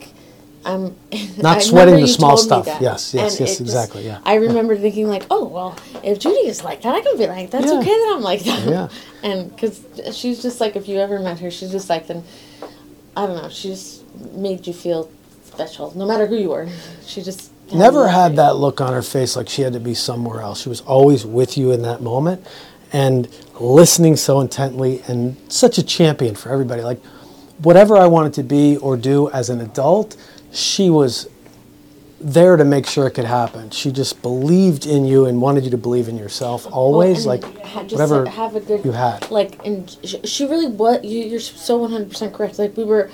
I'm 0.65 0.95
Not 1.37 1.61
sweating 1.61 1.95
the 1.99 2.07
small 2.07 2.37
stuff. 2.37 2.65
Yes, 2.67 2.81
yes, 2.81 3.13
And 3.13 3.21
yes, 3.21 3.35
it 3.35 3.45
just- 3.47 3.61
exactly, 3.61 4.05
yeah. 4.05 4.19
I 4.25 4.35
remember 4.35 4.77
thinking 4.77 5.07
like, 5.07 5.25
oh 5.29 5.45
well, 5.45 5.75
if 6.03 6.19
Judy 6.19 6.47
is 6.47 6.63
like 6.63 6.81
that, 6.83 6.95
I 6.95 7.01
can 7.01 7.17
be 7.17 7.27
like 7.27 7.51
that's 7.51 7.65
Yeah. 7.67 7.79
okay 7.79 7.89
that 7.89 8.13
I'm 8.15 8.21
like 8.21 8.43
that. 8.43 8.67
Yeah. 8.67 8.87
And 9.23 9.49
because 9.55 9.81
she's 10.17 10.41
just 10.41 10.59
like, 10.59 10.75
if 10.75 10.87
you 10.89 10.99
ever 10.99 11.17
met 11.19 11.39
her, 11.39 11.49
she's 11.49 11.71
just 11.71 11.89
like, 11.89 12.07
then 12.07 12.23
I 13.15 13.25
don't 13.25 13.41
know, 13.41 13.47
she 13.49 13.69
just 13.69 14.03
made 14.33 14.67
you 14.67 14.73
feel 14.73 15.09
special, 15.45 15.93
no 15.97 16.05
matter 16.05 16.27
who 16.27 16.35
you 16.35 16.49
were. 16.49 16.67
She 17.05 17.21
just 17.21 17.51
never 17.73 18.07
had 18.09 18.35
that 18.35 18.55
look 18.57 18.81
on 18.81 18.91
her 18.93 19.01
face 19.01 19.35
like 19.35 19.47
she 19.49 19.61
had 19.61 19.73
to 19.73 19.79
be 19.79 19.93
somewhere 19.93 20.41
else. 20.41 20.61
She 20.61 20.69
was 20.69 20.81
always 20.81 21.25
with 21.25 21.57
you 21.57 21.71
in 21.71 21.81
that 21.83 22.01
moment 22.01 22.45
and 22.91 23.27
listening 23.59 24.15
so 24.17 24.39
intently 24.41 25.01
and 25.07 25.35
such 25.51 25.77
a 25.77 25.83
champion 25.83 26.35
for 26.35 26.49
everybody. 26.51 26.81
Like 26.81 27.01
whatever 27.61 27.95
I 27.97 28.07
wanted 28.07 28.33
to 28.33 28.43
be 28.43 28.77
or 28.77 28.97
do 28.97 29.29
as 29.31 29.49
an 29.49 29.61
adult, 29.61 30.15
she 30.53 30.89
was 30.89 31.27
there 32.21 32.55
to 32.55 32.63
make 32.63 32.85
sure 32.85 33.05
it 33.07 33.11
could 33.11 33.25
happen. 33.25 33.69
She 33.69 33.91
just 33.91 34.21
believed 34.21 34.85
in 34.85 35.03
you 35.05 35.25
and 35.25 35.41
wanted 35.41 35.65
you 35.65 35.71
to 35.71 35.77
believe 35.77 36.07
in 36.07 36.17
yourself 36.17 36.65
always. 36.71 37.25
Well, 37.25 37.37
like 37.39 37.61
ha- 37.65 37.83
just 37.83 37.93
whatever 37.95 38.25
have 38.29 38.55
a 38.55 38.61
good 38.61 38.85
you 38.85 38.91
had. 38.93 39.29
like 39.29 39.65
and 39.65 39.89
sh- 40.05 40.15
she 40.23 40.45
really 40.45 40.67
what 40.67 41.03
you, 41.03 41.19
you're 41.25 41.39
so 41.41 41.79
100% 41.85 42.33
correct 42.33 42.59
like 42.59 42.77
we 42.77 42.85
were 42.85 43.09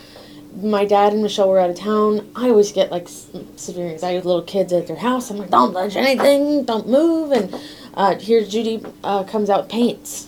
my 0.62 0.84
dad 0.86 1.14
and 1.14 1.22
michelle 1.24 1.48
were 1.48 1.60
out 1.60 1.70
of 1.70 1.76
town 1.78 2.28
i 2.36 2.50
always 2.50 2.72
get 2.72 2.92
like 2.92 3.08
severe 3.56 3.88
anxiety 3.88 4.18
with 4.18 4.26
little 4.26 4.42
kids 4.42 4.74
at 4.74 4.88
their 4.88 4.96
house 4.98 5.30
i'm 5.30 5.38
like 5.38 5.50
don't 5.52 5.74
touch 5.74 5.96
anything 5.96 6.66
don't 6.66 6.88
move 6.90 7.32
and 7.32 7.56
uh, 7.94 8.16
here 8.18 8.44
judy 8.44 8.84
uh, 9.04 9.24
comes 9.24 9.50
out 9.50 9.70
paints 9.70 10.28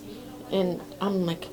and 0.51 0.79
i'm 1.01 1.25
like 1.25 1.47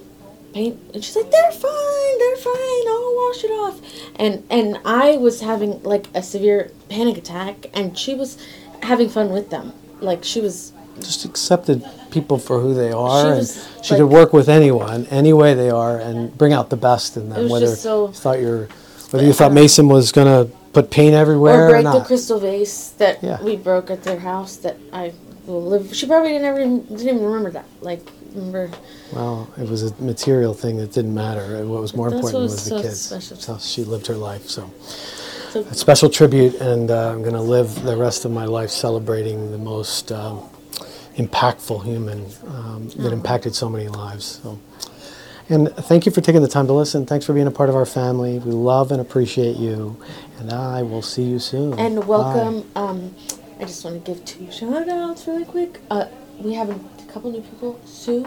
paint 0.58 0.80
and 0.92 1.04
she's 1.04 1.14
like 1.14 1.30
they're 1.30 1.52
fine 1.52 2.18
they're 2.18 2.36
fine 2.36 2.84
i'll 2.94 3.14
wash 3.22 3.44
it 3.44 3.50
off 3.62 3.80
and 4.16 4.42
and 4.50 4.78
i 4.84 5.16
was 5.16 5.40
having 5.40 5.80
like 5.84 6.06
a 6.14 6.22
severe 6.22 6.70
panic 6.88 7.16
attack 7.16 7.66
and 7.74 7.96
she 7.96 8.12
was 8.14 8.36
having 8.82 9.08
fun 9.08 9.30
with 9.30 9.50
them 9.50 9.72
like 10.00 10.24
she 10.24 10.40
was 10.40 10.72
just 10.98 11.24
accepted 11.24 11.84
people 12.10 12.38
for 12.38 12.58
who 12.60 12.74
they 12.74 12.90
are, 12.90 13.22
She 13.22 13.28
and 13.28 13.38
was, 13.38 13.68
she 13.84 13.94
like- 13.94 14.00
could 14.00 14.10
work 14.10 14.32
with 14.32 14.48
anyone, 14.48 15.06
any 15.12 15.32
way 15.32 15.54
they 15.54 15.70
are, 15.70 15.96
and 15.96 16.36
bring 16.36 16.52
out 16.52 16.70
the 16.70 16.76
best 16.76 17.16
in 17.16 17.28
them. 17.28 17.48
Whether 17.48 17.66
just 17.66 17.82
so- 17.82 18.08
you 18.08 18.12
thought 18.14 18.40
you're, 18.40 18.66
whether 19.10 19.24
you 19.24 19.32
thought 19.32 19.52
Mason 19.52 19.86
was 19.88 20.10
gonna 20.10 20.48
put 20.72 20.90
paint 20.90 21.14
everywhere 21.14 21.66
or 21.66 21.68
or, 21.68 21.70
break 21.82 21.84
the 21.84 22.00
crystal 22.00 22.40
vase 22.40 22.88
that 22.98 23.22
Yeah. 23.22 23.40
we 23.42 23.54
broke 23.54 23.90
at 23.92 24.02
their 24.02 24.18
house 24.18 24.56
that 24.56 24.76
I 24.92 25.12
will 25.46 25.62
live. 25.62 25.94
She 25.94 26.06
probably 26.06 26.36
never 26.38 26.58
even, 26.60 26.80
didn't 26.86 27.08
even 27.14 27.22
remember 27.22 27.52
that. 27.52 27.66
Like 27.80 28.02
remember, 28.34 28.70
well, 29.12 29.48
it 29.58 29.68
was 29.68 29.82
a 29.82 29.94
material 30.02 30.54
thing 30.54 30.76
that 30.78 30.92
didn't 30.92 31.14
matter. 31.14 31.64
What 31.66 31.80
was 31.80 31.94
more 31.94 32.10
That's 32.10 32.20
important 32.20 32.42
was 32.42 32.52
was 32.52 32.64
the 32.64 32.70
so 32.70 32.82
kids. 32.82 33.00
special. 33.00 33.54
How 33.54 33.58
she 33.58 33.84
lived 33.84 34.06
her 34.08 34.14
life. 34.14 34.48
So, 34.48 34.70
so 35.50 35.60
a 35.60 35.74
special 35.74 36.08
tribute, 36.10 36.54
and 36.60 36.90
uh, 36.90 37.12
I'm 37.12 37.22
gonna 37.22 37.42
live 37.42 37.82
the 37.82 37.96
rest 37.96 38.24
of 38.24 38.30
my 38.30 38.44
life 38.44 38.70
celebrating 38.70 39.50
the 39.50 39.58
most 39.58 40.12
um, 40.12 40.48
impactful 41.16 41.84
human 41.84 42.26
um, 42.46 42.88
that 42.96 43.12
impacted 43.12 43.54
so 43.54 43.68
many 43.68 43.88
lives. 43.88 44.40
So. 44.42 44.58
And 45.50 45.70
thank 45.74 46.04
you 46.04 46.12
for 46.12 46.20
taking 46.20 46.42
the 46.42 46.48
time 46.48 46.66
to 46.66 46.74
listen. 46.74 47.06
Thanks 47.06 47.24
for 47.24 47.32
being 47.32 47.46
a 47.46 47.50
part 47.50 47.70
of 47.70 47.74
our 47.74 47.86
family. 47.86 48.38
We 48.38 48.52
love 48.52 48.92
and 48.92 49.00
appreciate 49.00 49.56
you. 49.56 49.96
And 50.38 50.52
I 50.52 50.82
will 50.82 51.00
see 51.00 51.22
you 51.22 51.38
soon. 51.38 51.78
and 51.78 52.06
welcome. 52.06 52.70
Um, 52.76 53.14
I 53.58 53.64
just 53.64 53.82
want 53.82 54.04
to 54.04 54.12
give 54.12 54.22
two 54.26 54.50
shout 54.52 54.88
outs 54.90 55.26
really 55.26 55.46
quick. 55.46 55.80
Uh, 55.90 56.04
we 56.38 56.52
have 56.52 56.68
a 57.08 57.12
couple 57.12 57.30
new 57.30 57.40
people. 57.40 57.78
Sue, 57.84 58.26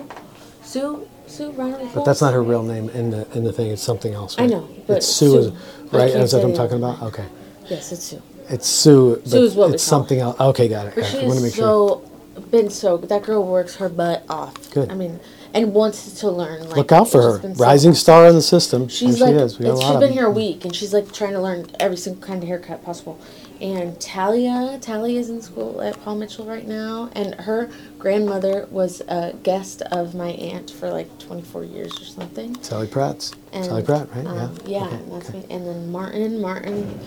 Sue, 0.64 1.08
Sue 1.28 1.52
Ronald. 1.52 1.90
But 1.94 2.06
that's 2.06 2.22
not 2.22 2.34
her 2.34 2.44
real 2.44 2.64
name 2.64 2.90
in 2.90 3.12
the 3.12 3.28
in 3.36 3.44
the 3.44 3.54
thing. 3.54 3.72
It's 3.72 3.82
something 3.84 4.14
else. 4.14 4.36
I 4.38 4.44
Right? 4.44 4.52
know, 4.52 4.68
but 4.88 4.98
it's 4.98 5.08
Sue, 5.08 5.30
Sue. 5.32 5.38
is- 5.40 5.48
right? 5.92 6.12
can't 6.12 6.24
Is 6.24 6.32
that 6.32 6.38
what 6.40 6.46
I'm 6.48 6.54
talking 6.54 6.78
about? 6.78 7.02
Okay. 7.04 7.26
Yes, 7.70 7.92
it's 7.92 8.04
Sue. 8.04 8.22
It's 8.50 8.68
Sue. 8.68 9.16
But 9.18 9.28
Sue 9.30 9.44
is 9.44 9.56
what 9.56 9.74
it's 9.74 9.84
something 9.84 10.20
else. 10.20 10.40
Okay, 10.40 10.68
got 10.68 10.88
it. 10.88 10.94
But 10.96 11.06
she 11.06 11.20
I 11.20 11.22
want 11.26 11.32
to 11.34 11.38
is 11.38 11.44
make 11.44 11.54
sure. 11.54 11.64
so 11.64 12.42
been 12.50 12.70
so 12.70 12.98
that 12.98 13.24
girl 13.24 13.44
works 13.46 13.76
her 13.76 13.90
butt 13.90 14.24
off. 14.30 14.54
Good. 14.72 14.90
I 14.92 14.96
mean, 14.96 15.20
and 15.54 15.74
wants 15.74 16.20
to 16.22 16.30
learn. 16.30 16.68
Like, 16.68 16.78
Look 16.78 16.92
out 16.92 17.10
for 17.10 17.40
her. 17.40 17.48
Rising 17.54 17.94
star 17.94 18.28
in 18.28 18.36
the 18.36 18.42
system. 18.42 18.88
She's 18.88 19.20
like, 19.20 19.34
she 19.34 19.38
is. 19.40 19.60
We 19.60 19.66
got 19.66 19.72
a 19.72 19.76
lot 19.76 19.82
she's 19.82 19.90
of 19.96 20.00
been 20.00 20.10
them. 20.10 20.18
here 20.18 20.28
a 20.28 20.32
week, 20.32 20.66
and 20.66 20.76
she's 20.76 20.94
like 20.94 21.12
trying 21.14 21.34
to 21.34 21.42
learn 21.42 21.68
every 21.80 21.98
single 21.98 22.22
kind 22.26 22.42
of 22.42 22.48
haircut 22.48 22.84
possible. 22.84 23.20
And 23.60 24.00
Talia, 24.02 24.80
Talia 24.82 25.20
is 25.20 25.30
in 25.30 25.42
school 25.42 25.82
at 25.82 26.02
Paul 26.04 26.16
Mitchell 26.16 26.46
right 26.46 26.68
now, 26.68 27.12
and 27.14 27.36
her 27.36 27.70
grandmother 28.00 28.68
was 28.72 29.02
a 29.02 29.34
guest 29.44 29.84
of 29.92 30.16
my 30.16 30.30
aunt 30.30 30.72
for 30.72 30.90
like 30.90 31.16
24 31.20 31.66
years 31.66 31.92
or 32.02 32.06
something. 32.06 32.62
Sally 32.64 32.88
Pratt's. 32.88 33.34
And, 33.54 33.66
Sally 33.66 33.84
Pratt, 33.84 34.10
right? 34.16 34.26
um, 34.26 34.58
yeah. 34.66 34.80
yeah, 34.80 34.86
Okay, 34.88 34.96
and 34.96 35.12
that's 35.12 35.30
okay. 35.30 35.40
me. 35.40 35.46
And 35.52 35.68
then 35.68 35.92
Martin, 35.92 36.42
Martin. 36.42 37.00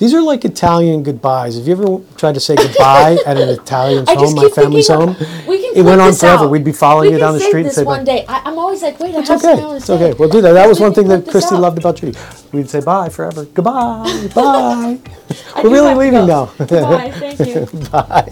These 0.00 0.14
are 0.14 0.22
like 0.22 0.46
Italian 0.46 1.02
goodbyes. 1.02 1.56
Have 1.56 1.68
you 1.68 1.74
ever 1.74 2.02
tried 2.16 2.32
to 2.32 2.40
say 2.40 2.56
goodbye 2.56 3.18
at 3.26 3.36
an 3.36 3.48
Italian 3.60 4.06
home, 4.08 4.34
my 4.34 4.48
family's 4.48 4.88
home? 4.88 5.14
we 5.46 5.60
can 5.60 5.76
it 5.76 5.82
went 5.82 6.00
on 6.00 6.14
forever. 6.14 6.44
out. 6.44 6.50
We'd 6.50 6.64
be 6.64 6.72
following 6.72 7.08
we 7.08 7.16
you 7.16 7.18
down 7.20 7.34
the 7.34 7.40
street 7.40 7.66
and 7.66 7.72
say 7.72 7.82
one 7.84 8.02
day. 8.02 8.24
I, 8.26 8.40
I'm 8.46 8.58
always 8.58 8.80
like, 8.80 8.98
wait, 8.98 9.14
I 9.14 9.18
It's 9.20 9.28
okay. 9.28 9.76
It's 9.76 9.86
to 9.88 9.92
okay. 9.92 10.14
We'll 10.18 10.30
do 10.30 10.40
that. 10.40 10.52
That 10.54 10.66
was 10.66 10.80
one 10.80 10.94
thing 10.94 11.06
that 11.08 11.26
this 11.26 11.32
Christy 11.32 11.54
out. 11.54 11.60
loved 11.60 11.78
about 11.80 11.96
Judy. 11.96 12.18
We'd 12.50 12.70
say 12.70 12.80
bye 12.80 13.10
forever. 13.10 13.44
Goodbye. 13.44 14.28
Bye. 14.34 14.98
We're 15.62 15.70
really 15.70 15.94
leaving 15.94 16.26
now. 16.26 16.46
Bye. 16.58 17.10
Thank 17.10 17.40
you. 17.40 17.66
bye. 17.90 18.26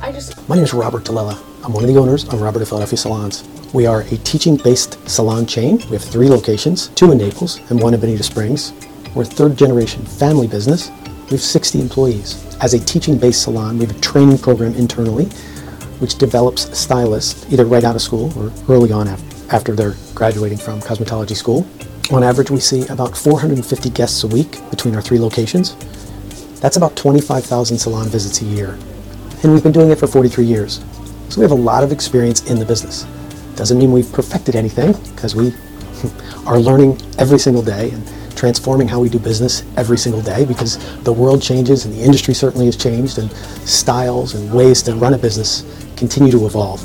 I 0.00 0.10
just. 0.10 0.48
My 0.48 0.54
name 0.54 0.64
is 0.64 0.72
Robert 0.72 1.04
DeLella. 1.04 1.38
I'm 1.66 1.74
one 1.74 1.84
of 1.84 1.88
the 1.92 1.98
owners 1.98 2.24
of 2.24 2.40
Robert 2.40 2.62
of 2.62 2.68
Philadelphia 2.68 2.96
Salons. 2.96 3.44
We 3.72 3.86
are 3.86 4.00
a 4.00 4.16
teaching-based 4.16 5.08
salon 5.08 5.46
chain. 5.46 5.78
We 5.86 5.92
have 5.92 6.02
three 6.02 6.28
locations, 6.28 6.88
two 6.88 7.12
in 7.12 7.18
Naples 7.18 7.60
and 7.70 7.80
one 7.80 7.94
in 7.94 8.00
Bonita 8.00 8.24
Springs. 8.24 8.72
We're 9.14 9.22
a 9.22 9.26
third-generation 9.26 10.06
family 10.06 10.48
business. 10.48 10.90
We 11.26 11.36
have 11.36 11.40
60 11.40 11.80
employees. 11.80 12.56
As 12.60 12.74
a 12.74 12.80
teaching-based 12.80 13.40
salon, 13.40 13.78
we 13.78 13.86
have 13.86 13.96
a 13.96 14.00
training 14.00 14.38
program 14.38 14.74
internally 14.74 15.26
which 16.00 16.16
develops 16.16 16.76
stylists 16.76 17.46
either 17.52 17.64
right 17.64 17.84
out 17.84 17.94
of 17.94 18.02
school 18.02 18.36
or 18.36 18.50
early 18.68 18.90
on 18.90 19.06
after 19.50 19.76
they're 19.76 19.94
graduating 20.16 20.58
from 20.58 20.80
cosmetology 20.80 21.36
school. 21.36 21.64
On 22.10 22.24
average, 22.24 22.50
we 22.50 22.58
see 22.58 22.84
about 22.88 23.16
450 23.16 23.90
guests 23.90 24.24
a 24.24 24.26
week 24.26 24.58
between 24.70 24.96
our 24.96 25.02
three 25.02 25.20
locations. 25.20 25.76
That's 26.58 26.76
about 26.76 26.96
25,000 26.96 27.78
salon 27.78 28.08
visits 28.08 28.40
a 28.42 28.46
year. 28.46 28.76
And 29.44 29.52
we've 29.52 29.62
been 29.62 29.70
doing 29.70 29.90
it 29.90 29.98
for 29.98 30.08
43 30.08 30.44
years. 30.44 30.84
So 31.28 31.36
we 31.36 31.42
have 31.42 31.52
a 31.52 31.54
lot 31.54 31.84
of 31.84 31.92
experience 31.92 32.50
in 32.50 32.58
the 32.58 32.64
business. 32.64 33.06
Doesn't 33.60 33.76
mean 33.76 33.92
we've 33.92 34.10
perfected 34.10 34.56
anything, 34.56 34.94
because 35.14 35.36
we 35.36 35.52
are 36.46 36.58
learning 36.58 36.98
every 37.18 37.38
single 37.38 37.60
day 37.60 37.90
and 37.90 38.02
transforming 38.34 38.88
how 38.88 38.98
we 38.98 39.10
do 39.10 39.18
business 39.18 39.64
every 39.76 39.98
single 39.98 40.22
day 40.22 40.46
because 40.46 40.78
the 41.02 41.12
world 41.12 41.42
changes 41.42 41.84
and 41.84 41.94
the 41.94 42.00
industry 42.00 42.32
certainly 42.32 42.64
has 42.64 42.74
changed 42.74 43.18
and 43.18 43.30
styles 43.68 44.34
and 44.34 44.50
ways 44.50 44.80
to 44.80 44.94
run 44.94 45.12
a 45.12 45.18
business 45.18 45.60
continue 45.94 46.32
to 46.32 46.46
evolve. 46.46 46.80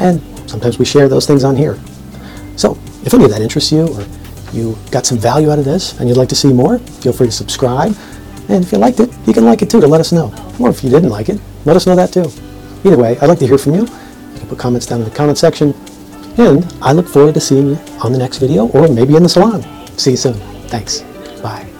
And 0.00 0.22
sometimes 0.48 0.78
we 0.78 0.86
share 0.86 1.06
those 1.06 1.26
things 1.26 1.44
on 1.44 1.54
here. 1.54 1.78
So 2.56 2.78
if 3.04 3.12
any 3.12 3.26
of 3.26 3.30
that 3.32 3.42
interests 3.42 3.70
you 3.70 3.86
or 3.86 4.06
you 4.54 4.78
got 4.90 5.04
some 5.04 5.18
value 5.18 5.50
out 5.50 5.58
of 5.58 5.66
this 5.66 6.00
and 6.00 6.08
you'd 6.08 6.16
like 6.16 6.30
to 6.30 6.34
see 6.34 6.50
more, 6.50 6.78
feel 6.78 7.12
free 7.12 7.26
to 7.26 7.30
subscribe. 7.32 7.94
And 8.48 8.64
if 8.64 8.72
you 8.72 8.78
liked 8.78 9.00
it, 9.00 9.10
you 9.26 9.34
can 9.34 9.44
like 9.44 9.60
it 9.60 9.68
too 9.68 9.82
to 9.82 9.86
let 9.86 10.00
us 10.00 10.12
know. 10.12 10.32
Or 10.58 10.70
if 10.70 10.82
you 10.82 10.88
didn't 10.88 11.10
like 11.10 11.28
it, 11.28 11.38
let 11.66 11.76
us 11.76 11.86
know 11.86 11.94
that 11.94 12.10
too. 12.10 12.32
Either 12.88 12.96
way, 12.96 13.18
I'd 13.18 13.28
like 13.28 13.40
to 13.40 13.46
hear 13.46 13.58
from 13.58 13.74
you. 13.74 13.82
You 13.82 14.38
can 14.38 14.48
put 14.48 14.58
comments 14.58 14.86
down 14.86 15.02
in 15.02 15.04
the 15.10 15.14
comment 15.14 15.36
section. 15.36 15.74
And 16.38 16.64
I 16.82 16.92
look 16.92 17.08
forward 17.08 17.34
to 17.34 17.40
seeing 17.40 17.68
you 17.68 17.78
on 18.02 18.12
the 18.12 18.18
next 18.18 18.38
video 18.38 18.68
or 18.68 18.88
maybe 18.88 19.16
in 19.16 19.22
the 19.22 19.28
salon. 19.28 19.62
See 19.98 20.12
you 20.12 20.16
soon. 20.16 20.34
Thanks. 20.68 21.00
Bye. 21.42 21.75